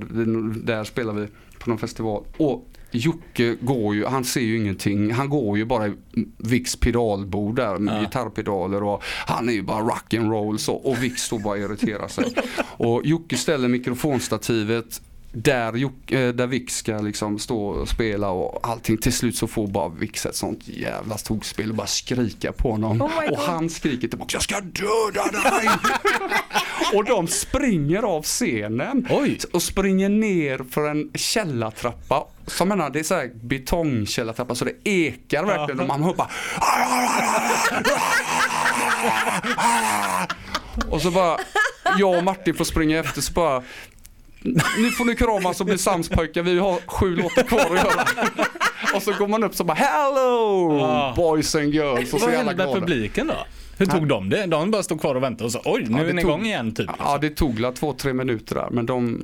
Där 0.67 0.85
spelar 0.85 1.13
vi 1.13 1.27
på 1.59 1.71
någon 1.71 1.79
festival. 1.79 2.25
Och 2.37 2.69
Jocke 2.91 3.57
går 3.61 3.95
ju, 3.95 4.05
han 4.07 4.25
ser 4.25 4.41
ju 4.41 4.57
ingenting. 4.57 5.11
Han 5.13 5.29
går 5.29 5.59
ju 5.59 5.65
bara 5.65 5.87
i 5.89 5.93
Vics 6.39 6.77
pedalbord 6.77 7.57
där 7.57 7.79
med 7.79 7.95
Ja. 7.97 8.01
gitarrpedaler 8.01 8.83
och 8.83 9.03
han 9.27 9.49
är 9.49 9.53
ju 9.53 9.63
bara 9.63 9.81
rock 9.81 10.15
and 10.15 10.31
roll 10.31 10.59
så. 10.59 10.75
Och 10.75 11.03
Vic 11.03 11.19
står 11.19 11.39
bara 11.39 11.53
och 11.55 11.59
irriterar 11.59 12.09
sig. 12.09 12.25
Och 12.79 13.07
Jocke 13.07 13.37
ställer 13.37 13.69
mikrofonstativet 13.69 15.03
där, 15.33 15.85
eh, 15.85 16.29
där 16.29 16.47
Vic 16.47 16.71
ska 16.71 16.99
liksom 16.99 17.39
stå 17.39 17.67
och 17.67 17.89
spela 17.89 18.31
och 18.31 18.69
allting. 18.69 18.99
Till 18.99 19.13
slut 19.13 19.37
så 19.37 19.47
får 19.47 19.67
bara 19.67 19.89
Vic 19.89 20.27
ett 20.27 20.37
sånt 20.37 20.69
jävla 20.69 21.17
tokspel 21.17 21.71
och 21.71 21.77
bara 21.77 21.87
skrika 21.87 22.53
på 22.53 22.71
honom. 22.71 23.03
Oh 23.03 23.31
och 23.31 23.39
han 23.39 23.71
skriker 23.71 24.09
tillbaka, 24.09 24.31
jag 24.33 24.43
ska 24.43 24.61
döda 24.61 25.51
dig! 25.51 25.69
och 26.95 27.05
de 27.05 27.27
springer 27.27 28.03
av 28.03 28.23
scenen 28.23 29.07
Oj. 29.11 29.39
och 29.53 29.63
springer 29.63 30.09
ner 30.09 30.61
för 30.71 30.91
en 30.91 31.11
källartrappa. 31.15 32.27
Som 32.47 32.69
menar, 32.69 32.91
det 32.91 32.99
är 32.99 33.03
så 33.03 33.15
här 33.15 33.31
betongkällartrappa 33.35 34.55
så 34.55 34.65
det 34.65 34.73
ekar 34.85 35.45
verkligen 35.45 35.81
och 35.81 35.89
man 35.89 36.03
hör 36.03 36.15
bara 36.15 36.31
Och 40.91 41.03
så 41.03 41.11
bara, 41.11 41.39
jag 41.99 42.19
och 42.19 42.25
Martin 42.25 42.55
får 42.55 42.65
springa 42.65 42.99
efter 42.99 43.21
så 43.21 43.33
bara 43.33 43.63
nu 44.79 44.91
får 44.91 45.05
ni 45.05 45.15
kramas 45.17 45.61
och 45.61 45.67
bli 45.67 45.79
sams 45.79 46.09
pojkar, 46.09 46.43
vi 46.43 46.59
har 46.59 46.79
sju 46.87 47.17
låtar 47.17 47.43
kvar 47.43 47.61
att 47.61 47.71
göra. 47.77 48.05
Och 48.95 49.03
så 49.03 49.13
går 49.13 49.29
man 49.29 49.45
upp 49.45 49.55
så 49.55 49.65
bara 49.65 49.75
hello 49.75 50.79
Ja. 50.81 51.13
boys 51.17 51.55
and 51.55 51.75
girls 51.75 52.13
och 52.13 52.21
så 52.21 52.27
Vad 52.27 52.35
hände 52.35 52.55
med 52.57 52.75
publiken 52.75 53.27
då? 53.27 53.35
Hur 53.79 53.87
tog 53.87 54.09
de 54.09 54.29
det? 54.31 54.47
De 54.47 54.71
bara 54.71 54.83
stod 54.83 55.01
kvar 55.01 55.15
och 55.15 55.23
väntade 55.23 55.45
och 55.45 55.53
sa 55.53 55.61
oj, 55.65 55.85
nu 55.89 55.99
Ja, 55.99 56.05
det 56.05 56.11
är 56.11 56.15
ni 56.15 56.23
tog- 56.23 56.31
igång 56.31 56.47
igen 56.47 56.75
typ. 56.75 56.91
Ja 56.99 57.19
det 57.19 57.31
tog 57.31 57.59
la 57.61 57.73
två, 57.73 57.93
tre 57.93 58.13
minuter 58.13 58.55
där 58.55 58.69
men 58.71 58.87
de 58.87 59.23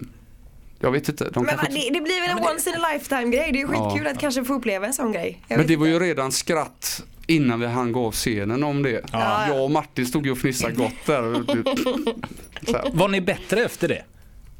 Jag 0.81 0.91
vet 0.91 1.09
inte. 1.09 1.31
De 1.31 1.45
Men 1.45 1.57
kanske... 1.57 1.73
det, 1.73 1.91
det 1.93 2.01
blir 2.01 2.21
väl 2.29 2.31
en 2.39 2.45
once 2.53 2.71
in 2.71 2.77
a 2.77 2.89
lifetime 2.93 3.37
grej. 3.37 3.53
Det 3.53 3.59
är 3.59 3.61
ju 3.61 3.67
skitkul 3.67 4.05
Ja. 4.05 4.11
att 4.11 4.19
kanske 4.21 4.45
få 4.45 4.55
uppleva 4.55 4.87
en 4.87 4.93
sån 4.93 5.13
grej. 5.13 5.43
Jag 5.49 5.59
Men 5.59 5.67
det 5.67 5.77
var 5.77 5.87
ju 5.87 5.99
redan 5.99 6.33
skratt 6.33 7.03
innan 7.27 7.61
vi 7.61 7.67
hann 7.67 7.93
gå 7.93 8.07
av 8.07 8.13
scenen 8.13 8.63
om 8.65 8.83
det. 8.83 9.05
Ja. 9.13 9.47
Jag 9.49 9.65
och 9.65 9.71
Martin 9.71 10.07
stod 10.07 10.27
ju 10.27 10.33
och 10.33 10.39
fnissade 10.39 10.75
gott 10.75 10.93
där. 11.07 11.23
Så 12.71 12.77
här. 12.77 12.91
Var 12.93 13.09
ni 13.09 13.21
bättre 13.21 13.65
efter 13.65 13.89
det? 13.89 14.03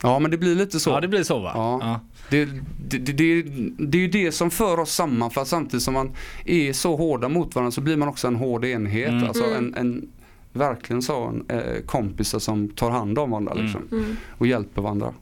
Ja 0.03 0.19
men 0.19 0.31
det 0.31 0.39
blir 0.39 0.55
lite 0.55 0.81
så. 0.81 0.91
Ja, 0.91 1.01
det 1.01 1.09
blir 1.09 1.23
så 1.23 1.39
va? 1.39 1.51
Ja. 1.55 2.01
Det, 2.31 2.45
det, 2.89 2.99
det, 2.99 3.13
det, 3.13 3.43
det 3.79 3.99
är 3.99 4.03
ju 4.03 4.09
det 4.09 4.33
som 4.33 4.51
för 4.51 4.81
oss 4.81 4.95
samman 4.95 5.31
för 5.31 5.41
att 5.41 5.49
samtidigt 5.49 5.83
som 5.83 5.95
man 5.95 6.13
är 6.45 6.73
så 6.73 6.97
hårda 6.97 7.29
mot 7.29 7.55
varandra 7.55 7.71
så 7.71 7.81
blir 7.81 7.97
man 7.97 8.09
också 8.09 8.27
en 8.27 8.37
hård 8.37 8.65
enhet. 8.65 9.09
Mm. 9.09 9.25
Alltså 9.25 9.45
en, 9.45 9.75
en 9.75 10.09
verkligen 10.53 11.03
så 11.03 11.25
en, 11.27 11.45
eh, 11.49 11.83
kompisar 11.87 12.39
som 12.39 12.69
tar 12.69 12.91
hand 12.91 13.19
om 13.19 13.31
varandra 13.31 13.55
liksom. 13.55 13.89
Mm. 13.93 14.17
Och 14.39 14.47
hjälper 14.47 14.83
varandra. 14.83 15.15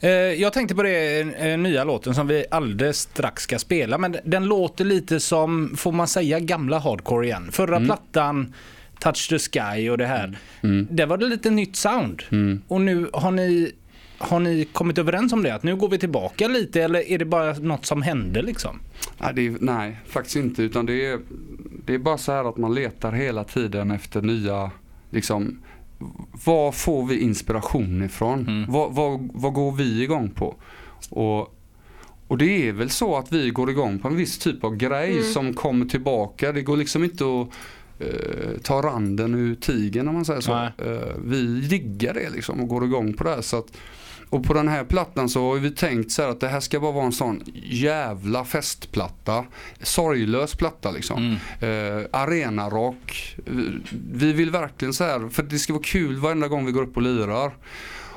Eh, 0.00 0.10
Jag 0.10 0.52
tänkte 0.52 0.74
på 0.74 0.82
det 0.82 1.20
eh, 1.20 1.58
nya 1.58 1.84
låten 1.84 2.14
som 2.14 2.26
vi 2.26 2.44
alldeles 2.50 2.98
strax 2.98 3.42
ska 3.42 3.58
spela. 3.58 3.98
Men 3.98 4.16
den 4.24 4.44
låter 4.44 4.84
lite 4.84 5.20
som, 5.20 5.76
får 5.76 5.92
man 5.92 6.08
säga, 6.08 6.40
gamla 6.40 6.78
hardcore 6.78 7.26
igen. 7.26 7.48
Förra 7.52 7.80
plattan, 7.80 8.54
Touch 8.98 9.28
the 9.28 9.38
Sky 9.38 9.90
och 9.90 9.98
det 9.98 10.06
här. 10.06 10.38
Mm. 10.62 10.86
Där 10.90 11.06
var 11.06 11.16
det 11.18 11.26
lite 11.26 11.50
nytt 11.50 11.76
sound. 11.76 12.22
Mm. 12.30 12.62
Och 12.68 12.80
nu 12.80 13.10
har 13.12 13.30
ni, 13.30 13.72
har 14.22 14.40
ni 14.40 14.64
kommit 14.64 14.98
överens 14.98 15.32
om 15.32 15.42
det? 15.42 15.54
Att 15.54 15.62
nu 15.62 15.76
går 15.76 15.88
vi 15.88 15.98
tillbaka 15.98 16.48
lite 16.48 16.82
eller 16.82 17.00
är 17.10 17.18
det 17.18 17.24
bara 17.24 17.52
något 17.52 17.86
som 17.86 18.02
hände 18.02 18.42
liksom? 18.42 18.80
Nej, 19.18 19.32
det 19.34 19.46
är, 19.46 19.56
nej, 19.60 20.00
faktiskt 20.06 20.36
inte. 20.36 20.62
Utan 20.62 20.86
det 20.86 21.06
är, 21.06 21.18
det 21.86 21.94
är 21.94 21.98
bara 21.98 22.18
så 22.18 22.32
här 22.32 22.48
att 22.48 22.56
man 22.56 22.74
letar 22.74 23.12
hela 23.12 23.44
tiden 23.44 23.90
efter 23.90 24.22
nya, 24.22 24.70
liksom, 25.10 25.58
var 26.44 26.72
får 26.72 27.06
vi 27.06 27.20
inspiration 27.20 28.02
ifrån? 28.02 28.48
Mm. 28.48 28.72
Vad, 28.72 28.94
vad, 28.94 29.30
vad 29.34 29.52
går 29.52 29.72
vi 29.72 30.02
igång 30.02 30.30
på? 30.30 30.54
Och, 31.10 31.54
och 32.28 32.38
det 32.38 32.68
är 32.68 32.72
väl 32.72 32.90
så 32.90 33.16
att 33.16 33.32
vi 33.32 33.50
går 33.50 33.70
igång 33.70 33.98
på 33.98 34.08
en 34.08 34.16
viss 34.16 34.38
typ 34.38 34.64
av 34.64 34.76
grej 34.76 35.22
som 35.22 35.54
kommer 35.54 35.86
tillbaka. 35.86 36.52
Det 36.52 36.62
går 36.62 36.76
liksom 36.76 37.04
inte 37.04 37.24
att 37.24 37.48
eh, 37.98 38.60
ta 38.62 38.82
randen 38.82 39.34
ur 39.34 39.54
tigen 39.54 40.08
om 40.08 40.14
man 40.14 40.24
säger 40.24 40.40
så. 40.40 40.54
Nej. 40.54 40.70
Eh, 40.78 41.14
vi 41.24 41.60
diggar 41.60 42.14
det 42.14 42.30
liksom 42.30 42.60
och 42.60 42.68
går 42.68 42.84
igång 42.84 43.14
på 43.14 43.24
det 43.24 43.30
här. 43.30 43.42
Så 43.42 43.58
att, 43.58 43.72
och 44.32 44.44
på 44.44 44.54
den 44.54 44.68
här 44.68 44.84
plattan 44.84 45.28
så 45.28 45.52
har 45.52 45.58
vi 45.58 45.70
tänkt 45.70 46.12
så 46.12 46.22
här 46.22 46.28
att 46.28 46.40
det 46.40 46.48
här 46.48 46.60
ska 46.60 46.80
bara 46.80 46.92
vara 46.92 47.04
en 47.04 47.12
sån 47.12 47.42
jävla 47.64 48.44
festplatta. 48.44 49.44
Sorglös 49.82 50.54
platta 50.54 50.90
liksom. 50.90 51.38
Mm. 51.60 51.98
Eh, 52.00 52.06
arenarock. 52.12 53.36
Eh, 53.46 53.52
Vi 54.12 54.32
vill 54.32 54.50
verkligen 54.50 54.94
så 54.94 55.04
här, 55.04 55.28
för 55.28 55.42
det 55.42 55.58
ska 55.58 55.72
vara 55.72 55.82
kul 55.82 56.16
varenda 56.16 56.48
gång 56.48 56.66
vi 56.66 56.72
går 56.72 56.82
upp 56.82 56.96
och 56.96 57.02
lirar. 57.02 57.52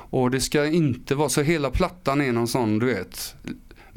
Och 0.10 0.32
det 0.32 0.42
ska 0.42 0.66
inte 0.66 1.16
vara 1.16 1.30
så 1.30 1.42
hela 1.42 1.70
plattan 1.70 2.22
är 2.22 2.32
någon 2.32 2.48
sån 2.48 2.80
du 2.80 2.86
vet 2.86 3.36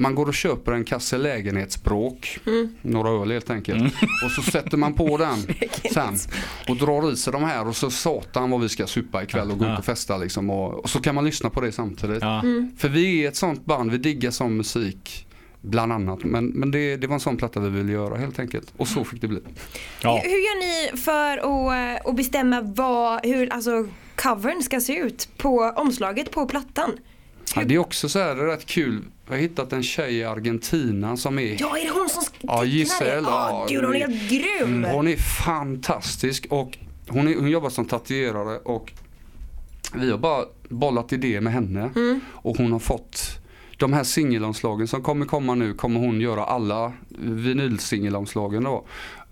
Man 0.01 0.15
går 0.15 0.27
och 0.27 0.35
köper 0.35 0.73
en 0.73 0.85
kasse 0.85 1.19
lägenhetsbråk, 1.19 2.39
några 2.83 3.23
öl 3.23 3.31
helt 3.31 3.51
enkelt. 3.51 3.95
Och 4.25 4.31
så 4.31 4.43
sätter 4.43 4.77
man 4.77 4.95
på 4.95 5.17
den 5.17 5.39
sen 5.93 6.15
och 6.69 6.77
drar 6.77 7.13
i 7.13 7.17
sig 7.17 7.33
de 7.33 7.45
här 7.45 7.69
och 7.69 7.77
så 7.77 7.91
satan 7.91 8.51
vad 8.51 8.61
vi 8.61 8.69
ska 8.69 8.87
supa 8.87 9.23
ikväll 9.23 9.51
och 9.51 9.59
gå 9.59 9.65
ut 9.65 9.79
och 9.79 9.85
festa 9.85 10.17
liksom. 10.17 10.51
Och, 10.51 10.75
och 10.75 10.91
så 10.91 11.01
kan 11.01 11.15
man 11.15 11.25
lyssna 11.25 11.51
på 11.51 11.61
det 11.61 11.73
samtidigt. 11.73 12.23
Ja. 12.23 12.43
För 12.77 12.89
vi 12.89 13.25
är 13.25 13.29
ett 13.29 13.37
sånt 13.37 13.65
band, 13.65 13.91
vi 13.91 13.99
diggar 13.99 14.31
sån 14.31 14.57
musik. 14.57 15.25
Bland 15.61 15.93
annat. 15.93 16.25
Men, 16.25 16.47
men 16.47 16.71
det, 16.71 16.97
det 16.97 17.07
var 17.07 17.15
en 17.15 17.21
sån 17.21 17.37
platta 17.37 17.61
vi 17.61 17.71
ville 17.71 17.93
göra 17.93 18.17
helt 18.17 18.39
enkelt. 18.39 18.73
Och 18.77 18.89
så 18.89 19.05
fick 19.05 19.21
det 19.21 19.29
bli. 19.29 19.41
Ja. 20.03 20.21
Hur, 20.23 20.31
hur 20.31 20.39
gör 20.39 20.61
ni 20.61 20.97
för 20.97 21.39
att, 21.39 22.07
att 22.07 22.17
bestämma 22.17 22.61
vad, 22.61 23.27
hur 23.27 23.53
alltså, 23.53 23.89
covern 24.17 24.63
ska 24.63 24.81
se 24.81 24.97
ut 24.97 25.29
på 25.37 25.73
omslaget 25.77 26.31
på 26.31 26.47
plattan? 26.47 26.99
Ja, 27.57 27.65
det 27.65 27.75
är 27.75 27.79
också 27.79 28.09
så 28.09 28.19
här, 28.19 28.35
det 28.35 28.43
är 28.43 28.47
rätt 28.47 28.67
kul. 28.67 29.05
Jag 29.27 29.33
har 29.33 29.39
hittat 29.41 29.73
en 29.73 29.83
tjej 29.83 30.15
i 30.15 30.25
Argentina 30.25 31.17
som 31.17 31.39
är 31.39 31.57
Ja, 31.61 31.79
är 31.79 31.85
det 31.85 31.91
hon 31.91 32.09
som 32.09 32.23
Ja? 32.41 32.65
Giselle, 32.65 33.29
Ja, 33.29 33.67
gud 33.69 33.85
hon 33.85 33.95
är 33.95 33.99
helt 33.99 34.31
grym. 34.31 34.85
Hon 34.85 35.09
är 35.09 35.17
fantastisk 35.17 36.47
och 36.51 36.79
hon, 37.09 37.29
är, 37.29 37.35
hon 37.35 37.51
jobbar 37.51 37.71
som 37.71 37.85
tatuerare 37.85 38.59
och 38.59 38.93
vi 39.95 40.11
har 40.11 40.19
bara 40.19 40.45
bollat 40.69 41.13
idéer 41.13 41.41
med 41.41 41.53
henne 41.53 41.91
och 42.33 42.57
hon 42.57 42.73
har 42.73 42.79
fått 42.79 43.39
de 43.77 43.93
här 43.93 44.05
singelomslagen 44.05 44.89
som 44.89 45.03
kommer 45.03 45.27
komma 45.27 45.55
nu 45.55 45.75
kommer 45.75 46.01
hon 46.01 46.21
göra 46.21 46.45
alla 46.45 46.93
vinylsingelomslagen 47.19 48.65
då. 48.65 48.87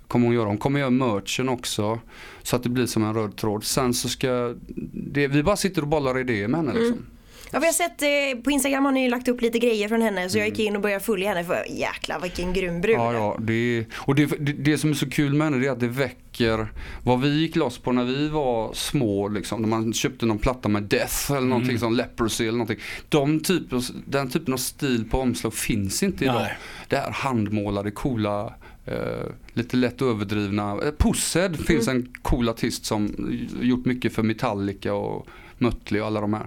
Kommer 0.09 0.26
hon 0.26 0.35
göra. 0.35 0.48
Hon 0.48 0.59
kommer 0.59 0.81
göra 0.81 0.90
merchen 0.90 1.48
också 1.48 2.00
så 2.42 2.57
att 2.57 2.62
det 2.62 2.68
blir 2.68 2.87
som 2.87 3.05
en 3.05 3.14
röd 3.14 3.37
tråd. 3.37 3.64
Sen 3.64 3.94
så 3.94 4.09
ska 4.09 4.55
det, 4.92 5.29
vi 5.29 5.42
bara 5.42 5.57
sitter 5.57 5.83
och 5.83 5.88
bollar 5.88 6.18
idéer 6.18 6.48
med 6.48 6.61
henne 6.61 6.72
liksom. 6.72 7.07
Ja, 7.51 7.59
vi 7.59 7.67
har 7.67 7.73
sett 7.73 8.03
eh, 8.03 8.43
på 8.43 8.51
Instagram 8.51 8.85
har 8.85 8.93
ni 8.93 9.09
lagt 9.09 9.29
upp 9.29 9.41
lite 9.41 9.59
grejer 9.59 9.89
från 9.89 10.03
henne 10.03 10.29
så 10.31 10.39
jag 10.39 10.47
Mm. 10.47 10.57
gick 10.59 10.67
in 10.69 10.77
och 10.77 10.83
började 10.83 11.05
följa 11.05 11.29
henne 11.29 11.45
för 11.45 11.65
jäklar 11.71 12.21
vilken 12.21 12.53
grym 12.53 12.81
brud. 12.81 12.97
Ja, 12.97 13.13
ja, 13.13 13.37
det, 13.41 13.85
och 13.95 14.15
det, 14.15 14.27
det, 14.27 14.53
det 14.53 14.79
som 14.79 14.91
är 14.91 14.95
så 14.95 15.11
kul 15.11 15.35
med 15.35 15.47
henne 15.51 15.67
är 15.67 15.71
att 15.71 15.81
det 15.81 15.89
väcker 15.89 16.69
vad 17.05 17.21
vi 17.21 17.41
gick 17.41 17.57
loss 17.57 17.79
på 17.79 17.93
när 17.93 18.05
vi 18.05 18.29
var 18.29 18.73
små. 18.75 19.29
Liksom, 19.29 19.61
när 19.61 19.69
man 19.69 19.93
köpte 19.93 20.27
någon 20.27 20.39
platta 20.39 20.69
med 20.69 20.83
Death 20.83 21.33
eller 21.33 21.47
någonting 21.47 21.79
som 21.79 21.95
Leprosy 21.95 22.45
eller 22.45 22.59
någonting. 22.59 22.79
De 23.09 23.41
typ, 23.41 23.63
den 24.07 24.31
typen 24.31 24.55
av 24.55 24.59
stil 24.59 25.05
på 25.11 25.21
omslag 25.21 25.55
finns 25.55 26.03
inte 26.03 26.25
idag. 26.25 26.35
Nej. 26.43 26.57
Det 26.89 26.97
här 26.97 27.11
handmålade, 27.11 27.91
coola, 27.91 28.55
eh, 28.87 29.27
lite 29.53 29.77
lätt 29.77 30.03
överdrivna. 30.03 30.71
Eh, 30.73 30.91
Pussed 30.99 31.67
finns 31.67 31.89
en 31.89 32.13
cool 32.23 32.49
artist 32.49 32.85
som 32.85 33.15
gjort 33.61 33.85
mycket 33.85 34.13
för 34.13 34.23
Metallica 34.23 34.95
och 34.95 35.27
Mötley 35.59 36.01
och 36.01 36.07
alla 36.07 36.21
de 36.21 36.35
här. 36.35 36.47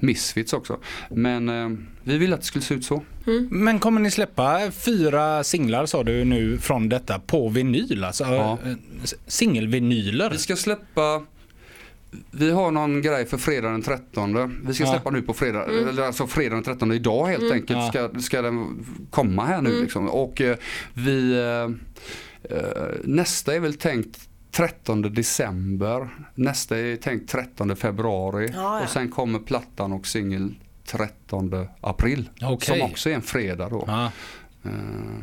Misfits 0.00 0.52
också. 0.52 0.78
Men 1.10 1.48
eh, 1.48 1.68
vi 2.02 2.18
ville 2.18 2.34
att 2.34 2.40
det 2.40 2.46
skulle 2.46 2.64
se 2.64 2.74
ut 2.74 2.84
så. 2.84 3.02
Men 3.50 3.78
kommer 3.78 4.00
ni 4.00 4.10
släppa 4.10 4.70
fyra 4.70 5.44
singlar 5.44 5.86
sa 5.86 6.04
du 6.04 6.24
nu 6.24 6.58
från 6.58 6.88
detta 6.88 7.18
på 7.18 7.48
vinyl? 7.48 8.04
Alltså 8.04 8.24
Ja. 8.24 8.58
eh, 8.64 8.72
singelvinyler? 9.26 10.30
Vi 10.30 10.38
ska 10.38 10.56
släppa 10.56 11.22
vi 12.30 12.50
har 12.50 12.70
någon 12.70 13.02
grej 13.02 13.26
för 13.26 13.38
fredag 13.38 13.68
den 13.68 13.82
13. 13.82 14.60
Vi 14.66 14.74
ska 14.74 14.84
Ja. 14.84 14.90
släppa 14.90 15.10
nu 15.10 15.22
på 15.22 15.34
fredag, 15.34 15.64
eller 15.88 16.02
alltså 16.02 16.26
fredag 16.26 16.54
den 16.54 16.64
13 16.64 16.92
idag 16.92 17.26
helt 17.26 17.52
enkelt 17.52 17.78
Ja. 17.78 17.88
ska, 17.88 18.20
ska 18.20 18.42
den 18.42 18.86
komma 19.10 19.44
här 19.46 19.62
nu 19.62 19.80
liksom. 19.80 20.08
Och 20.08 20.40
eh, 20.40 20.56
vi, 20.94 21.32
eh, 21.38 22.56
eh, 22.56 22.88
nästa 23.04 23.54
är 23.54 23.60
väl 23.60 23.74
tänkt 23.74 24.28
13 24.52 25.02
december, 25.14 26.08
nästa 26.34 26.78
är 26.78 26.96
tänkt 26.96 27.30
13 27.30 27.76
februari 27.76 28.50
Ja, 28.54 28.78
ja. 28.78 28.84
och 28.84 28.90
sen 28.90 29.08
kommer 29.10 29.38
plattan 29.38 29.92
och 29.92 30.06
singel 30.06 30.54
13 30.86 31.66
april. 31.80 32.28
Okej. 32.42 32.78
Som 32.78 32.90
också 32.90 33.10
är 33.10 33.14
en 33.14 33.22
fredag 33.22 33.68
då. 33.68 33.84
Ja. 33.86 34.10
Eh, 34.64 34.70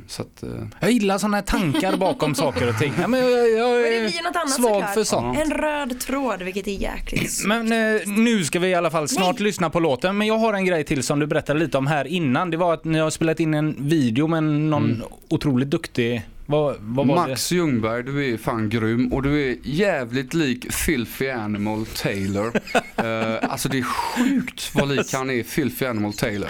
så 0.08 0.22
att, 0.22 0.44
eh, 0.44 0.50
Jag 0.80 0.92
gillar 0.92 1.18
sådana 1.18 1.38
här 1.38 1.42
tankar 1.44 1.98
bakom 1.98 2.36
saker 2.46 2.70
och 2.70 2.78
ting. 2.78 2.94
Ja, 3.02 3.08
men 3.08 3.20
jag, 3.20 3.30
jag, 3.32 3.82
Men 3.82 3.94
är 3.94 4.10
blir 4.10 4.24
något 4.24 4.36
annat 4.36 4.50
svag 4.52 4.74
såklart. 4.74 4.94
för 4.94 5.04
sånt. 5.04 5.38
En 5.40 5.52
röd 5.52 6.00
tråd 6.00 6.42
vilket 6.42 6.68
är 6.68 6.72
jäkligt 6.72 7.44
Men 7.48 7.72
eh, 7.72 8.02
nu 8.06 8.44
ska 8.44 8.60
vi 8.60 8.68
i 8.68 8.76
alla 8.76 8.92
fall 8.92 9.08
snart 9.08 9.36
Nej. 9.36 9.44
lyssna 9.44 9.70
på 9.70 9.80
låten. 9.80 10.18
Men 10.18 10.28
jag 10.28 10.38
har 10.38 10.54
en 10.54 10.66
grej 10.66 10.84
till 10.84 11.04
som 11.04 11.20
du 11.20 11.28
berättade 11.28 11.60
lite 11.60 11.78
om 11.78 11.88
här 11.88 12.08
innan. 12.08 12.52
Det 12.52 12.58
var 12.58 12.74
att 12.74 12.86
ni 12.86 13.00
har 13.00 13.10
spelat 13.10 13.40
in 13.40 13.54
en 13.54 13.88
video 13.88 14.28
med 14.28 14.44
någon 14.44 15.04
otroligt 15.30 15.70
duktig... 15.70 16.22
Vad, 16.50 16.76
vad 16.80 17.08
var 17.08 17.16
Max 17.16 17.52
Ljungberg, 17.52 18.04
du 18.04 18.34
är 18.34 18.38
fan 18.38 18.70
grym 18.70 19.14
och 19.14 19.24
du 19.24 19.52
är 19.52 19.58
jävligt 19.64 20.34
lik 20.34 20.72
Filthy 20.72 21.30
Animal 21.30 21.86
Taylor. 21.86 22.52
Eh, 22.98 23.52
alltså 23.52 23.70
det 23.70 23.78
är 23.78 23.84
sjukt 23.84 24.76
vad 24.76 24.88
lik 24.88 25.14
han 25.14 25.30
är 25.30 25.44
Filthy 25.44 25.86
Animal 25.86 26.14
Taylor. 26.14 26.50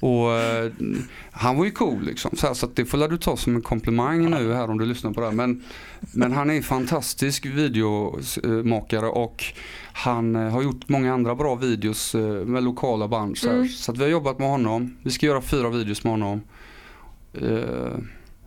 Och 0.00 0.32
eh, 0.32 0.70
han 1.30 1.56
var 1.56 1.64
ju 1.64 1.70
cool 1.70 2.02
liksom. 2.02 2.30
Så, 2.36 2.46
här, 2.46 2.54
så 2.54 2.66
att 2.66 2.76
det 2.76 2.84
får 2.84 3.08
du 3.08 3.18
ta 3.18 3.36
som 3.36 3.56
en 3.56 3.62
komplimang 3.62 4.30
nu 4.30 4.52
här 4.52 4.70
om 4.70 4.78
du 4.78 4.86
lyssnar 4.86 5.12
på 5.12 5.20
det 5.20 5.26
här. 5.26 5.34
Men, 5.34 5.62
men 6.00 6.32
han 6.32 6.50
är 6.50 6.54
en 6.54 6.62
fantastisk 6.62 7.46
videomakare 7.46 9.06
och 9.06 9.44
han 9.92 10.36
eh, 10.36 10.52
har 10.52 10.62
gjort 10.62 10.88
många 10.88 11.14
andra 11.14 11.34
bra 11.34 11.54
videos 11.54 12.14
med 12.46 12.62
lokala 12.62 13.08
band. 13.08 13.38
Så, 13.38 13.48
här. 13.48 13.64
så 13.64 13.92
att 13.92 13.98
vi 13.98 14.02
har 14.02 14.10
jobbat 14.10 14.38
med 14.38 14.48
honom. 14.48 14.96
Vi 15.02 15.10
ska 15.10 15.26
göra 15.26 15.40
fyra 15.40 15.68
videos 15.68 16.04
med 16.04 16.12
honom. 16.12 16.40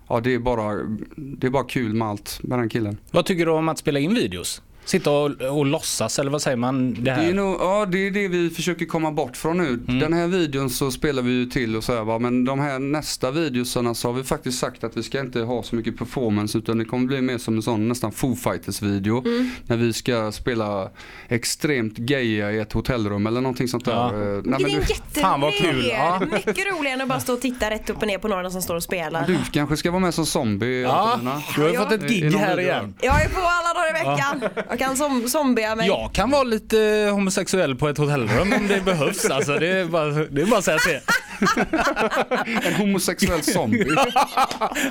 Ja 0.08 0.20
det 0.20 0.34
är, 0.34 0.40
bara, 0.40 0.74
det 1.16 1.48
är 1.48 1.52
bara 1.52 1.64
kul 1.64 1.94
med 1.94 2.08
allt 2.08 2.40
med 2.44 2.60
den 2.60 2.70
killen. 2.70 2.98
Vad 3.12 3.26
tycker 3.26 3.46
du 3.46 3.52
om 3.52 3.70
att 3.70 3.78
spela 3.78 4.00
in 4.00 4.14
videos? 4.14 4.62
Sitta 4.86 5.12
och, 5.12 5.42
och 5.42 5.66
låtsas 5.66 6.20
eller 6.20 6.32
vad 6.32 6.42
säger 6.42 6.58
man? 6.58 6.94
Det 6.94 7.02
Det 7.02 7.12
här? 7.12 7.30
är, 7.30 7.34
nog, 7.34 7.58
ja, 7.60 7.86
det 7.86 8.08
är 8.08 8.12
det 8.12 8.28
vi 8.28 8.50
försöker 8.50 8.86
komma 8.86 9.12
bort 9.12 9.38
från 9.38 9.58
nu. 9.58 9.68
Mm. 9.68 10.00
Den 10.00 10.14
här 10.14 10.28
videon 10.28 10.70
så 10.70 10.92
spelar 10.92 11.22
vi 11.24 11.32
ju 11.32 11.46
till 11.46 11.76
och 11.76 11.84
så 11.84 11.96
här, 11.96 12.04
va? 12.04 12.20
men 12.20 12.46
de 12.46 12.60
här 12.60 12.80
nästa 12.80 13.32
videosarna 13.32 13.94
så 13.94 14.08
har 14.08 14.14
vi 14.14 14.24
faktiskt 14.24 14.60
sagt 14.60 14.84
att 14.84 14.98
vi 14.98 15.04
ska 15.04 15.20
inte 15.20 15.40
ha 15.40 15.64
så 15.64 15.76
mycket 15.76 15.98
performance 15.98 16.58
utan 16.58 16.78
det 16.78 16.86
kommer 16.86 17.06
bli 17.08 17.22
mer 17.22 17.38
som 17.38 17.56
en 17.56 17.62
sån 17.62 17.88
nästan 17.90 18.12
Foo 18.12 18.36
Fighters 18.36 18.82
video. 18.82 19.24
Mm. 19.28 19.50
När 19.68 19.78
vi 19.78 19.94
ska 19.94 20.32
spela 20.32 20.90
extremt 21.28 21.98
gaya 21.98 22.52
i 22.52 22.60
ett 22.60 22.74
hotellrum 22.74 23.28
eller 23.28 23.42
någonting 23.42 23.68
sånt 23.68 23.86
där. 23.86 23.92
Ja. 23.92 24.08
Eh, 24.14 24.18
nej, 24.18 24.42
Det 24.44 24.50
men 24.50 24.66
är 24.66 24.66
en 24.66 24.70
du, 24.70 24.94
jätterolig. 24.94 25.92
Ja. 25.94 26.22
Mycket 26.32 26.66
roligare 26.68 26.94
än 26.96 27.02
att 27.02 27.08
bara 27.08 27.20
stå 27.20 27.34
och 27.34 27.42
titta 27.42 27.70
rätt 27.70 27.90
upp 27.90 27.98
och 28.02 28.08
ner 28.08 28.18
på 28.18 28.28
några 28.28 28.50
som 28.50 28.62
står 28.62 28.76
och 28.76 28.84
spelar. 28.84 29.28
du 29.28 29.38
kanske 29.52 29.78
ska 29.78 29.92
vara 29.92 30.00
med 30.02 30.14
som 30.14 30.26
zombie. 30.26 30.82
Ja, 30.82 31.20
du 31.56 31.62
har 31.62 31.70
ju 31.70 31.74
Ja. 31.76 31.84
fått 31.84 31.92
ett 31.92 32.10
gig 32.10 32.32
här 32.34 32.60
igen. 32.60 32.94
Jag 33.02 33.22
är 33.24 33.30
på 33.30 33.40
alla 33.42 33.74
dagar 33.74 33.90
i 33.90 33.94
veckan. 33.94 34.64
Jag 34.74 34.80
kan 34.80 34.98
som 34.98 35.30
zombia 35.30 35.76
mig. 35.76 35.88
Jag 35.88 36.14
kan 36.14 36.32
vara 36.32 36.44
lite 36.44 37.10
homosexuell 37.12 37.76
på 37.76 37.90
ett 37.90 37.98
hotellrum 37.98 38.54
om 38.54 38.68
det 38.68 38.86
behövs. 38.86 39.26
Alltså, 39.26 39.60
det, 39.60 39.68
är 39.68 39.86
bara, 39.86 40.06
det 40.06 40.42
är 40.42 40.46
bara 40.46 40.58
att 40.58 40.66
säga 40.66 40.78
till. 40.78 41.00
En 42.68 42.74
homosexuell 42.74 43.44
zombie. 43.44 43.88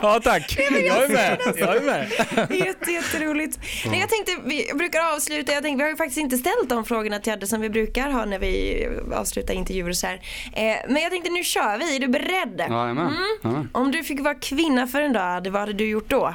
Ja 0.02 0.20
tack, 0.24 0.56
jag 0.58 0.66
är 0.66 1.08
med. 1.08 1.38
Jag 1.56 1.76
är 1.76 1.80
med. 1.80 2.08
Jätte, 2.50 2.92
jätteroligt. 2.92 3.58
Nej, 3.90 4.00
jag 4.00 4.08
tänkte, 4.08 4.36
vi 4.44 4.70
brukar 4.74 5.14
avsluta, 5.14 5.52
jag 5.52 5.62
tänkte, 5.62 5.76
vi 5.76 5.82
har 5.82 5.90
ju 5.90 5.96
faktiskt 5.96 6.18
inte 6.18 6.38
ställt 6.38 6.68
de 6.68 6.84
frågorna 6.84 7.18
till 7.18 7.32
Adde 7.32 7.46
som 7.46 7.60
vi 7.60 7.70
brukar 7.70 8.10
ha 8.10 8.24
när 8.24 8.38
vi 8.38 8.86
avslutar 9.14 9.54
intervjuer 9.54 9.92
så 9.92 10.06
här. 10.06 10.14
Eh, 10.52 10.76
men 10.88 11.02
jag 11.02 11.10
tänkte 11.10 11.30
nu 11.30 11.44
kör 11.44 11.78
vi, 11.78 11.96
är 11.96 12.00
du 12.00 12.08
beredd? 12.08 12.56
Jajamän. 12.58 13.12
Jajamän. 13.44 13.68
Om 13.72 13.90
du 13.92 14.02
fick 14.02 14.20
vara 14.20 14.34
kvinna 14.34 14.86
för 14.86 15.00
en 15.00 15.12
dag, 15.12 15.46
vad 15.46 15.60
hade 15.60 15.72
du 15.72 15.88
gjort 15.88 16.10
då? 16.10 16.34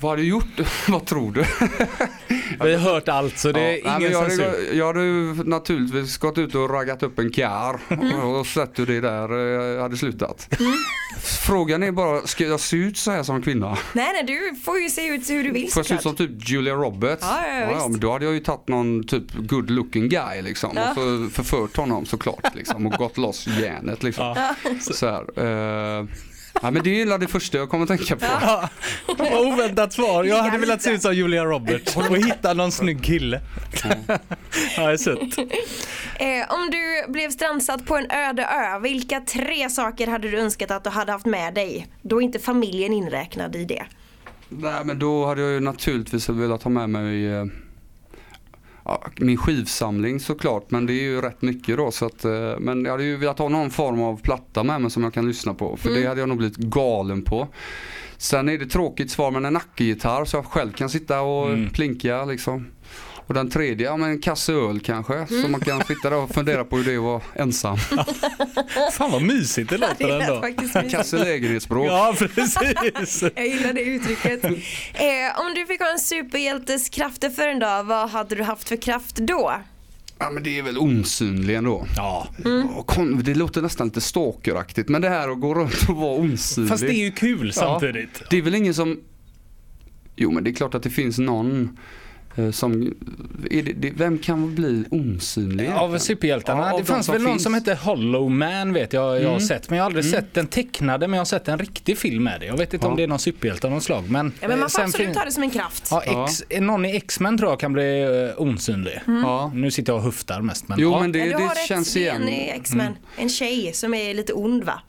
Vad 0.00 0.10
har 0.12 0.16
du 0.16 0.22
gjort? 0.22 0.60
Vad 0.88 1.06
tror 1.06 1.32
du? 1.32 1.44
Vi 2.64 2.74
har 2.74 2.80
hört 2.92 3.08
allt 3.08 3.38
så 3.38 3.52
det 3.52 3.60
är 3.60 3.80
Ja, 3.86 3.96
ingen 3.98 4.12
jag, 4.12 4.22
censur. 4.30 4.44
hade, 4.44 4.74
jag 4.74 4.86
hade 4.86 5.00
ju 5.02 5.34
naturligtvis 5.44 6.16
gått 6.18 6.38
ut 6.38 6.54
och 6.54 6.70
raggat 6.70 7.02
upp 7.02 7.18
en 7.18 7.30
kar 7.32 7.80
och 8.38 8.46
sett 8.46 8.78
hur 8.78 8.86
det 8.86 9.00
där 9.00 9.76
eh, 9.76 9.82
hade 9.82 9.96
slutat. 9.96 10.48
Frågan 11.46 11.82
är 11.82 11.92
bara, 11.92 12.26
ska 12.26 12.44
jag 12.44 12.60
se 12.60 12.76
ut 12.76 12.96
så 12.98 13.10
här 13.10 13.22
som 13.22 13.42
kvinna? 13.42 13.78
Nej, 13.92 14.10
nej, 14.12 14.24
du 14.52 14.56
får 14.60 14.78
ju 14.78 14.90
se 14.90 15.06
ut 15.06 15.30
hur 15.30 15.44
du 15.44 15.50
vill 15.50 15.70
Får 15.70 15.80
jag 15.80 15.86
se 15.86 15.94
ut 15.94 16.02
som 16.02 16.16
typ 16.16 16.30
Julia 16.50 16.74
Roberts? 16.74 17.22
Ja, 17.22 17.46
ja, 17.48 17.58
ja, 17.60 17.74
visst. 17.74 17.88
men 17.88 18.00
då 18.00 18.12
hade 18.12 18.24
jag 18.24 18.34
ju 18.34 18.40
tagit 18.40 18.68
någon 18.68 19.04
typ 19.06 19.32
good 19.34 19.70
looking 19.70 20.08
guy 20.08 20.42
liksom 20.42 20.70
Ja. 20.76 20.90
och 20.90 20.96
så 20.96 21.28
förfört 21.32 21.76
honom 21.76 22.06
såklart 22.06 22.54
liksom 22.54 22.86
och 22.86 22.92
gått 22.92 23.18
loss 23.18 23.46
järnet 23.46 24.02
liksom. 24.02 24.34
Ja. 24.36 24.54
Så 24.92 25.06
här, 25.06 25.20
eh, 26.00 26.04
ja 26.62 26.70
men 26.70 26.82
det 26.82 27.02
är 27.02 27.18
det 27.18 27.26
första 27.26 27.58
jag 27.58 27.70
kommer 27.70 27.82
att 27.82 27.88
tänka 27.88 28.16
på. 28.16 28.24
Ja, 28.40 28.68
vad 29.18 29.46
oväntat 29.46 29.92
svar. 29.92 30.24
Jag 30.24 30.42
hade 30.42 30.58
velat 30.58 30.82
se 30.82 30.90
ut 30.90 31.02
som 31.02 31.14
Julia 31.14 31.44
Roberts 31.44 31.96
och 31.96 32.16
hitta 32.16 32.54
någon 32.54 32.72
snygg 32.72 33.04
kille. 33.04 33.40
Ja, 34.76 34.86
det 34.86 34.92
är 34.92 34.96
sött. 34.96 35.38
Eh, 36.18 36.54
om 36.54 36.70
du 36.70 37.12
blev 37.12 37.30
strandsatt 37.30 37.86
på 37.86 37.96
en 37.96 38.10
öde 38.10 38.42
ö, 38.42 38.78
vilka 38.78 39.20
tre 39.20 39.70
saker 39.70 40.06
hade 40.06 40.30
du 40.30 40.38
önskat 40.38 40.70
att 40.70 40.84
du 40.84 40.90
hade 40.90 41.12
haft 41.12 41.26
med 41.26 41.54
dig? 41.54 41.86
Då 42.02 42.20
är 42.20 42.24
inte 42.24 42.38
familjen 42.38 42.92
inräknad 42.92 43.56
i 43.56 43.64
det. 43.64 43.84
Nej 44.48 44.84
men 44.84 44.98
då 44.98 45.26
hade 45.26 45.40
jag 45.40 45.50
ju 45.50 45.60
naturligtvis 45.60 46.28
velat 46.28 46.62
ha 46.62 46.70
med 46.70 46.90
mig 46.90 47.32
eh, 47.32 47.44
ja, 48.86 49.02
min 49.16 49.36
skivsamling 49.36 50.20
såklart 50.20 50.70
men 50.70 50.86
det 50.86 50.92
är 50.92 51.02
ju 51.02 51.20
rätt 51.20 51.42
mycket 51.42 51.76
då 51.76 51.90
så 51.90 52.06
att 52.06 52.24
eh, 52.24 52.58
men 52.58 52.84
jag 52.84 52.90
hade 52.92 53.04
ju 53.04 53.16
velat 53.16 53.38
ha 53.38 53.48
någon 53.48 53.70
form 53.70 54.02
av 54.02 54.20
platta 54.20 54.64
med 54.64 54.80
mig 54.80 54.90
som 54.90 55.02
jag 55.04 55.14
kan 55.14 55.28
lyssna 55.28 55.54
på 55.54 55.76
för 55.76 55.90
det 55.90 56.06
hade 56.06 56.20
jag 56.20 56.28
nog 56.28 56.38
blivit 56.38 56.56
galen 56.56 57.22
på. 57.22 57.48
Sen 58.18 58.48
är 58.48 58.58
det 58.58 58.66
tråkigt 58.66 59.10
svar 59.10 59.30
men 59.30 59.44
en 59.44 59.52
nackegitarr 59.52 60.24
så 60.24 60.36
jag 60.36 60.44
själv 60.44 60.72
kan 60.72 60.88
sitta 60.90 61.20
och 61.20 61.48
Mm. 61.48 61.68
plinka 61.70 62.24
liksom. 62.24 62.66
Och 63.28 63.34
den 63.34 63.50
tredje, 63.50 63.86
ja 63.86 63.96
men 63.96 64.10
en 64.10 64.18
kasse 64.20 64.52
öl 64.52 64.80
kanske. 64.80 65.26
Så 65.42 65.48
man 65.48 65.60
kan 65.60 65.84
sitta 65.84 66.10
där 66.10 66.16
och 66.16 66.30
fundera 66.34 66.64
på 66.64 66.76
hur 66.76 66.84
det 66.84 66.92
är 66.92 66.96
att 66.96 67.02
vara 67.02 67.22
ensam. 67.34 67.76
Fan 68.92 69.10
vad 69.12 69.22
mysigt 69.22 69.70
det 69.70 69.76
Det 69.76 69.86
låter 69.88 70.20
ändå. 70.20 70.40
faktiskt 70.40 70.76
En 70.76 70.82
mysigt. 70.84 70.96
kasse 70.98 71.18
lägenhetsbråk. 71.24 71.86
Ja 71.86 72.14
precis. 72.18 73.22
Jag 73.36 73.46
gillar 73.46 73.72
det 73.72 73.80
uttrycket. 73.82 74.44
Eh, 74.44 75.40
om 75.40 75.54
du 75.54 75.66
fick 75.66 75.80
ha 75.80 75.92
en 75.92 75.98
superhjältes 75.98 76.88
krafter 76.88 77.30
för 77.30 77.48
en 77.48 77.58
dag, 77.58 77.84
vad 77.84 78.10
hade 78.10 78.34
du 78.34 78.42
haft 78.42 78.68
för 78.68 78.76
kraft 78.76 79.16
då? 79.16 79.52
Ja 80.18 80.30
men 80.30 80.42
det 80.42 80.58
är 80.58 80.62
väl 80.62 80.78
osynlig 80.78 81.54
ändå. 81.56 81.86
Ja. 81.96 82.28
Kon- 82.86 83.22
Det 83.24 83.34
låter 83.34 83.62
nästan 83.62 83.86
lite 83.86 84.00
stalkeraktigt 84.00 84.88
men 84.88 85.02
det 85.02 85.08
här 85.08 85.28
att 85.28 85.40
gå 85.40 85.54
runt 85.54 85.88
och 85.88 85.96
vara 85.96 86.16
osynlig. 86.20 86.70
Fast 86.70 86.82
det 86.82 86.94
är 86.94 87.04
ju 87.04 87.10
kul 87.12 87.52
samtidigt. 87.52 88.22
Det 88.30 88.38
är 88.38 88.42
väl 88.42 88.54
ingen 88.54 88.74
som... 88.74 89.00
Jo 90.16 90.30
men 90.30 90.44
det 90.44 90.50
är 90.50 90.54
klart 90.54 90.74
att 90.74 90.82
det 90.82 90.90
finns 90.90 91.18
någon 91.18 91.78
som... 92.52 92.94
Är 93.50 93.62
det, 93.62 93.90
vem 93.96 94.18
kan 94.18 94.54
bli 94.54 94.84
osynlig 94.90 95.70
Av 95.74 95.98
superhjältarna. 95.98 96.60
Ja, 96.60 96.70
av 96.72 96.78
det 96.78 96.82
de 96.82 96.86
fanns 96.86 97.06
som 97.06 97.12
väl 97.12 97.22
någon 97.22 97.32
finns. 97.32 97.42
som 97.42 97.54
hette 97.54 97.74
Hollow 97.74 98.30
Man 98.30 98.72
vet 98.72 98.92
jag 98.92 99.04
jag 99.16 99.22
har 99.22 99.36
Mm. 99.36 99.40
sett. 99.40 99.70
Men 99.70 99.76
jag 99.76 99.84
har 99.84 99.86
aldrig 99.86 100.04
sett 100.04 100.34
den 100.34 100.46
tecknade 100.46 101.08
men 101.08 101.14
jag 101.16 101.20
har 101.20 101.24
sett 101.24 101.48
en 101.48 101.58
riktig 101.58 101.98
film 101.98 102.24
med 102.24 102.40
det. 102.40 102.46
Jag 102.46 102.56
vet 102.56 102.74
inte 102.74 102.86
Ja. 102.86 102.90
om 102.90 102.96
det 102.96 103.02
är 103.02 103.06
någon 103.08 103.18
superhjälte 103.18 103.66
av 103.66 103.72
något 103.72 103.82
slag. 103.82 104.10
Men, 104.10 104.32
Ja, 104.40 104.48
men 104.48 104.58
man 104.58 104.66
eh, 104.66 104.70
får 104.70 104.82
absolut 104.82 105.14
ta 105.14 105.24
det 105.24 105.32
som 105.32 105.42
en 105.42 105.50
kraft. 105.50 105.88
Ja, 105.90 106.02
Ja. 106.06 106.24
X, 106.28 106.42
någon 106.60 106.84
i 106.84 106.96
X-Men 106.96 107.38
tror 107.38 107.50
jag 107.50 107.60
kan 107.60 107.72
bli 107.72 108.04
uh, 108.38 108.40
osynlig. 108.42 109.00
Ja. 109.06 109.50
Nu 109.54 109.70
sitter 109.70 109.92
jag 109.92 109.98
och 109.98 110.04
höftar 110.04 110.40
mest. 110.40 110.68
Men, 110.68 110.78
Jo 110.80 110.90
ja. 110.90 111.00
men 111.00 111.12
det, 111.12 111.18
Ja, 111.18 111.24
du 111.38 111.44
har 111.44 111.54
det 111.54 111.60
rätt, 111.60 111.68
känns 111.68 111.96
är 111.96 112.00
igen. 112.00 112.22
en 112.22 112.28
i 112.28 112.48
X-Men. 112.54 112.92
En 113.16 113.28
tjej 113.28 113.70
som 113.74 113.94
är 113.94 114.14
lite 114.14 114.32
ond 114.32 114.64
va? 114.64 114.80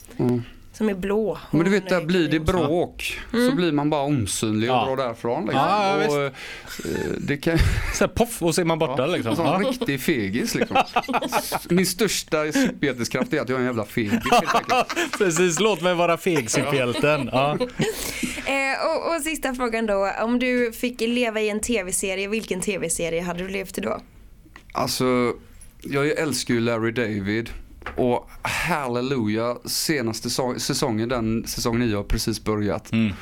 Mm. 0.80 0.88
Som 0.88 0.88
är 0.88 0.94
blå. 0.94 1.38
Men 1.50 1.64
du 1.64 1.70
vet, 1.70 1.88
där 1.88 2.00
är- 2.00 2.04
blir 2.04 2.28
det 2.28 2.40
bråk 2.40 3.18
så 3.32 3.52
blir 3.56 3.72
man 3.72 3.90
bara 3.90 4.02
osynlig 4.04 4.70
och 4.70 4.76
Ja. 4.76 4.84
drar 4.86 4.96
därifrån. 4.96 5.42
Liksom. 5.44 5.60
Ja, 5.60 6.02
ja, 6.02 6.08
och, 6.08 6.22
eh, 6.24 6.30
det 7.18 7.36
kan, 7.36 7.58
Så 7.94 8.04
här, 8.04 8.08
poff 8.08 8.42
och 8.42 8.54
så 8.54 8.60
är 8.60 8.64
man 8.64 8.78
borta 8.78 9.06
liksom. 9.06 9.36
Som 9.36 9.44
Ja. 9.46 9.56
en 9.56 9.64
riktig 9.64 10.00
fegis 10.00 10.54
liksom. 10.54 10.76
Min 11.68 11.86
största 11.86 12.52
superhjälteskraft 12.52 13.32
är 13.32 13.40
att 13.40 13.48
jag 13.48 13.56
är 13.56 13.60
en 13.60 13.66
jävla 13.66 13.84
fegis. 13.84 14.12
Precis, 15.18 15.60
låt 15.60 15.80
mig 15.82 15.94
vara 15.94 16.16
feg 16.16 16.50
superhjälten. 16.50 17.28
Ja. 17.32 17.58
Eh, 18.46 18.86
och, 18.86 19.14
och 19.16 19.22
sista 19.22 19.54
frågan 19.54 19.86
då. 19.86 20.10
Om 20.22 20.38
du 20.38 20.72
fick 20.72 21.00
leva 21.00 21.40
i 21.40 21.48
en 21.48 21.60
tv-serie, 21.60 22.28
vilken 22.28 22.60
tv-serie 22.60 23.22
hade 23.22 23.38
du 23.42 23.48
levt 23.48 23.78
i 23.78 23.80
då? 23.80 24.00
Alltså, 24.72 25.32
jag 25.82 26.08
älskar 26.08 26.54
ju 26.54 26.60
Larry 26.60 26.90
David. 26.92 27.50
Och 27.96 28.28
halleluja, 28.42 29.56
senaste 29.64 30.28
so- 30.28 30.58
säsongen, 30.58 31.08
den 31.08 31.46
säsong 31.46 31.78
9 31.78 31.96
har 31.96 32.04
precis 32.04 32.44
börjat. 32.44 32.92
Mm. 32.92 33.12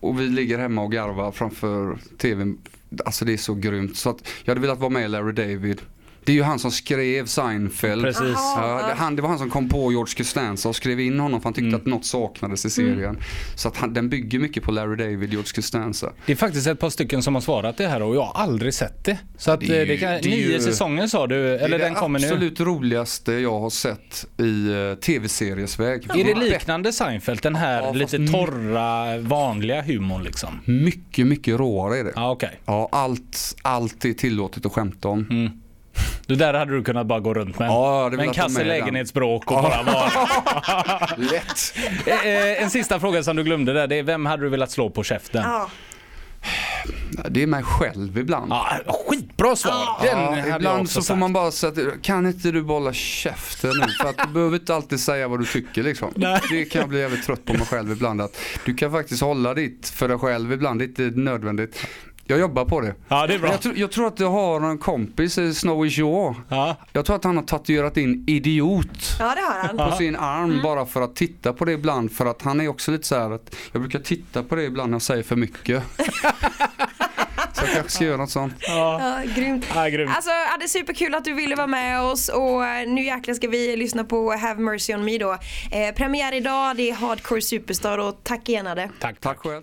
Och 0.00 0.20
vi 0.20 0.28
ligger 0.28 0.58
hemma 0.58 0.82
och 0.82 0.92
garvar 0.92 1.32
framför 1.32 1.98
tvn. 2.18 2.58
Alltså 3.04 3.24
det 3.24 3.32
är 3.32 3.36
så 3.36 3.54
grymt. 3.54 3.96
Så 3.96 4.10
att 4.10 4.28
jag 4.44 4.50
hade 4.50 4.60
velat 4.60 4.78
vara 4.78 4.90
med 4.90 5.10
Larry 5.10 5.32
David. 5.32 5.80
Det 6.26 6.32
är 6.32 6.36
ju 6.36 6.42
han 6.42 6.58
som 6.58 6.70
skrev 6.70 7.26
Seinfeld. 7.26 8.02
Precis. 8.02 8.22
Ja, 8.34 8.84
det, 8.88 8.94
han, 8.94 9.16
det 9.16 9.22
var 9.22 9.28
han 9.28 9.38
som 9.38 9.50
kom 9.50 9.68
på 9.68 9.92
George 9.92 10.14
Costanza 10.16 10.68
och 10.68 10.76
skrev 10.76 11.00
in 11.00 11.20
honom 11.20 11.40
för 11.40 11.44
han 11.44 11.54
tyckte 11.54 11.66
Mm. 11.68 11.80
att 11.80 11.86
något 11.86 12.04
saknades 12.04 12.64
i 12.66 12.70
serien. 12.70 13.18
Så 13.54 13.68
att 13.68 13.76
han, 13.76 13.92
den 13.94 14.08
bygger 14.08 14.38
mycket 14.38 14.62
på 14.62 14.72
Larry 14.72 14.96
David, 14.96 15.30
George 15.32 15.52
Costanza. 15.54 16.12
Det 16.26 16.32
är 16.32 16.36
faktiskt 16.36 16.66
ett 16.66 16.78
par 16.80 16.90
stycken 16.90 17.22
som 17.22 17.34
har 17.34 17.42
svarat 17.42 17.76
det 17.76 17.86
här 17.86 18.02
och 18.02 18.16
jag 18.16 18.22
har 18.22 18.42
aldrig 18.42 18.74
sett 18.74 19.04
det. 19.04 19.18
Så 19.38 19.50
att 19.50 19.60
Det 19.60 19.66
är 19.66 19.70
det, 19.70 19.78
ju- 19.78 19.84
det 19.86 19.96
kan, 19.96 20.10
det 20.10 20.18
är 20.18 20.30
nio 20.30 20.52
ju- 20.52 20.60
säsonger 20.60 21.06
sa 21.06 21.26
du, 21.26 21.54
eller 21.56 21.78
det 21.78 21.84
är 21.84 21.88
den 21.88 21.94
kommer 21.94 22.18
det 22.18 22.26
nu. 22.26 22.32
absolut 22.32 22.60
roligaste 22.60 23.32
jag 23.32 23.60
har 23.60 23.70
sett 23.70 24.26
i 24.38 24.42
uh, 24.44 24.94
tv-seriesväg. 24.94 26.06
Är 26.14 26.24
det 26.24 26.34
liknande 26.34 26.92
Seinfeld? 26.92 27.40
Den 27.42 27.54
här 27.56 27.82
Ja, 27.82 27.92
lite 27.92 28.26
torra, 28.26 29.18
vanliga 29.18 29.82
humorn 29.82 30.22
liksom? 30.24 30.60
Mycket, 30.64 31.26
mycket 31.26 31.58
råare 31.58 31.98
är 31.98 32.04
det. 32.04 32.12
Ja, 32.16 32.30
okej. 32.30 32.60
Ja, 32.64 32.88
allt, 32.92 33.56
allt 33.62 34.04
är 34.04 34.12
tillåtet 34.12 34.66
att 34.66 34.72
skämta 34.72 35.08
om. 35.08 35.26
Mm. 35.30 35.50
Det 36.26 36.34
där 36.34 36.54
hade 36.54 36.72
du 36.72 36.84
kunnat 36.84 37.06
bara 37.06 37.20
gå 37.20 37.34
runt 37.34 37.58
med. 37.58 37.68
Ja, 37.68 37.96
jag 37.96 38.04
hade 38.04 38.16
med 38.16 38.26
en 38.26 38.32
velat 38.32 38.36
ha 38.36 38.42
kasse 38.42 38.64
lägenhetsbråk 38.64 39.50
och 39.50 39.62
bara 39.62 39.82
vara. 39.82 40.10
Lätt! 41.16 41.74
Eh, 42.06 42.26
eh, 42.26 42.62
en 42.62 42.70
sista 42.70 43.00
fråga 43.00 43.22
som 43.22 43.36
du 43.36 43.44
glömde 43.44 43.72
där, 43.72 43.86
det 43.86 43.96
är 43.98 44.02
vem 44.02 44.26
hade 44.26 44.42
du 44.42 44.48
velat 44.48 44.70
slå 44.70 44.90
på 44.90 45.02
käften? 45.02 45.42
Ja. 45.42 45.68
Det 47.28 47.42
är 47.42 47.46
mig 47.46 47.62
själv 47.62 48.18
ibland. 48.18 48.52
Ja, 48.52 48.68
skitbra 49.08 49.56
svar! 49.56 50.02
Den 50.02 50.48
Ja, 50.48 50.56
ibland 50.56 50.90
så 50.90 50.94
får 51.00 51.02
sagt. 51.02 51.18
man 51.18 51.32
bara 51.32 51.50
säga 51.50 51.72
att, 51.72 52.02
kan 52.02 52.26
inte 52.26 52.50
du 52.50 52.62
bolla 52.62 52.92
käften 52.92 53.70
nu? 53.80 53.86
För 54.00 54.08
att 54.08 54.18
du 54.18 54.32
behöver 54.32 54.56
inte 54.58 54.74
alltid 54.74 55.00
säga 55.00 55.28
vad 55.28 55.40
du 55.40 55.44
tycker 55.44 55.82
liksom. 55.82 56.12
Nej. 56.16 56.40
Det 56.50 56.64
kan 56.64 56.80
jag 56.80 56.88
bli 56.88 57.00
jävligt 57.00 57.24
trött 57.26 57.44
på 57.44 57.52
mig 57.52 57.66
själv 57.66 57.92
ibland. 57.92 58.20
Att 58.20 58.38
du 58.64 58.74
kan 58.74 58.92
faktiskt 58.92 59.22
hålla 59.22 59.54
ditt 59.54 59.88
för 59.88 60.08
dig 60.08 60.18
själv 60.18 60.52
ibland, 60.52 60.80
det 60.80 60.84
är 60.84 61.06
inte 61.06 61.20
nödvändigt. 61.20 61.86
Jag 62.28 62.38
jobbar 62.38 62.64
på 62.64 62.80
det. 62.80 62.94
Ja, 63.08 63.26
det 63.26 63.34
är 63.34 63.38
bra. 63.38 63.50
Jag, 63.50 63.60
tror- 63.60 63.76
jag 63.76 63.90
tror 63.90 64.06
att 64.06 64.20
jag 64.20 64.30
har 64.30 64.60
en 64.60 64.78
kompis, 64.78 65.38
Snowy 65.58 65.90
Shaw. 65.90 66.34
Ja. 66.48 66.76
Jag 66.92 67.04
tror 67.06 67.16
att 67.16 67.24
han 67.24 67.36
har 67.36 67.44
tatuerat 67.44 67.96
in 67.96 68.24
idiot 68.26 68.88
ja, 69.18 69.34
det 69.34 69.40
har 69.40 69.78
han. 69.78 69.90
på 69.90 69.96
sin 69.96 70.16
arm 70.16 70.60
bara 70.62 70.86
för 70.86 71.02
att 71.02 71.16
titta 71.16 71.52
på 71.52 71.64
det 71.64 71.72
ibland. 71.72 72.12
För 72.12 72.26
att 72.26 72.42
han 72.42 72.60
är 72.60 72.68
också 72.68 72.90
lite 72.90 73.06
så 73.06 73.14
här 73.18 73.30
att 73.30 73.56
jag 73.72 73.82
brukar 73.82 73.98
titta 73.98 74.42
på 74.42 74.54
det 74.54 74.62
ibland 74.64 74.90
när 74.90 74.94
jag 74.94 75.02
säger 75.02 75.22
för 75.22 75.36
mycket. 75.36 75.82
så 77.52 77.62
jag 77.64 77.72
kanske 77.74 77.88
ska 77.90 78.04
göra 78.04 78.16
något 78.16 78.30
sånt. 78.30 78.54
Ja. 78.60 79.00
Ja, 79.26 79.32
grymt. 79.36 79.66
Ja, 79.74 79.88
grymt. 79.88 80.12
Alltså, 80.16 80.30
ja, 80.30 80.56
det 80.58 80.64
är 80.64 80.68
superkul 80.68 81.14
att 81.14 81.24
du 81.24 81.32
ville 81.34 81.56
vara 81.56 81.66
med 81.66 82.00
oss 82.02 82.28
och 82.28 82.66
eh, 82.66 82.88
nu 82.88 83.04
jäklar 83.04 83.34
ska 83.34 83.48
vi 83.48 83.76
lyssna 83.76 84.04
på 84.04 84.32
Have 84.32 84.60
Mercy 84.62 84.94
On 84.94 85.04
Me 85.04 85.18
då. 85.18 85.32
Eh, 85.32 85.94
premiär 85.96 86.34
idag, 86.34 86.76
det 86.76 86.90
är 86.90 86.94
Hardcore 86.94 87.40
Superstar 87.42 87.98
och 87.98 88.20
tack 88.22 88.48
igen 88.48 88.66
Adde. 88.66 88.90
Tack, 89.00 89.20
tack. 89.20 89.20
Tack 89.20 89.38
själv. 89.38 89.62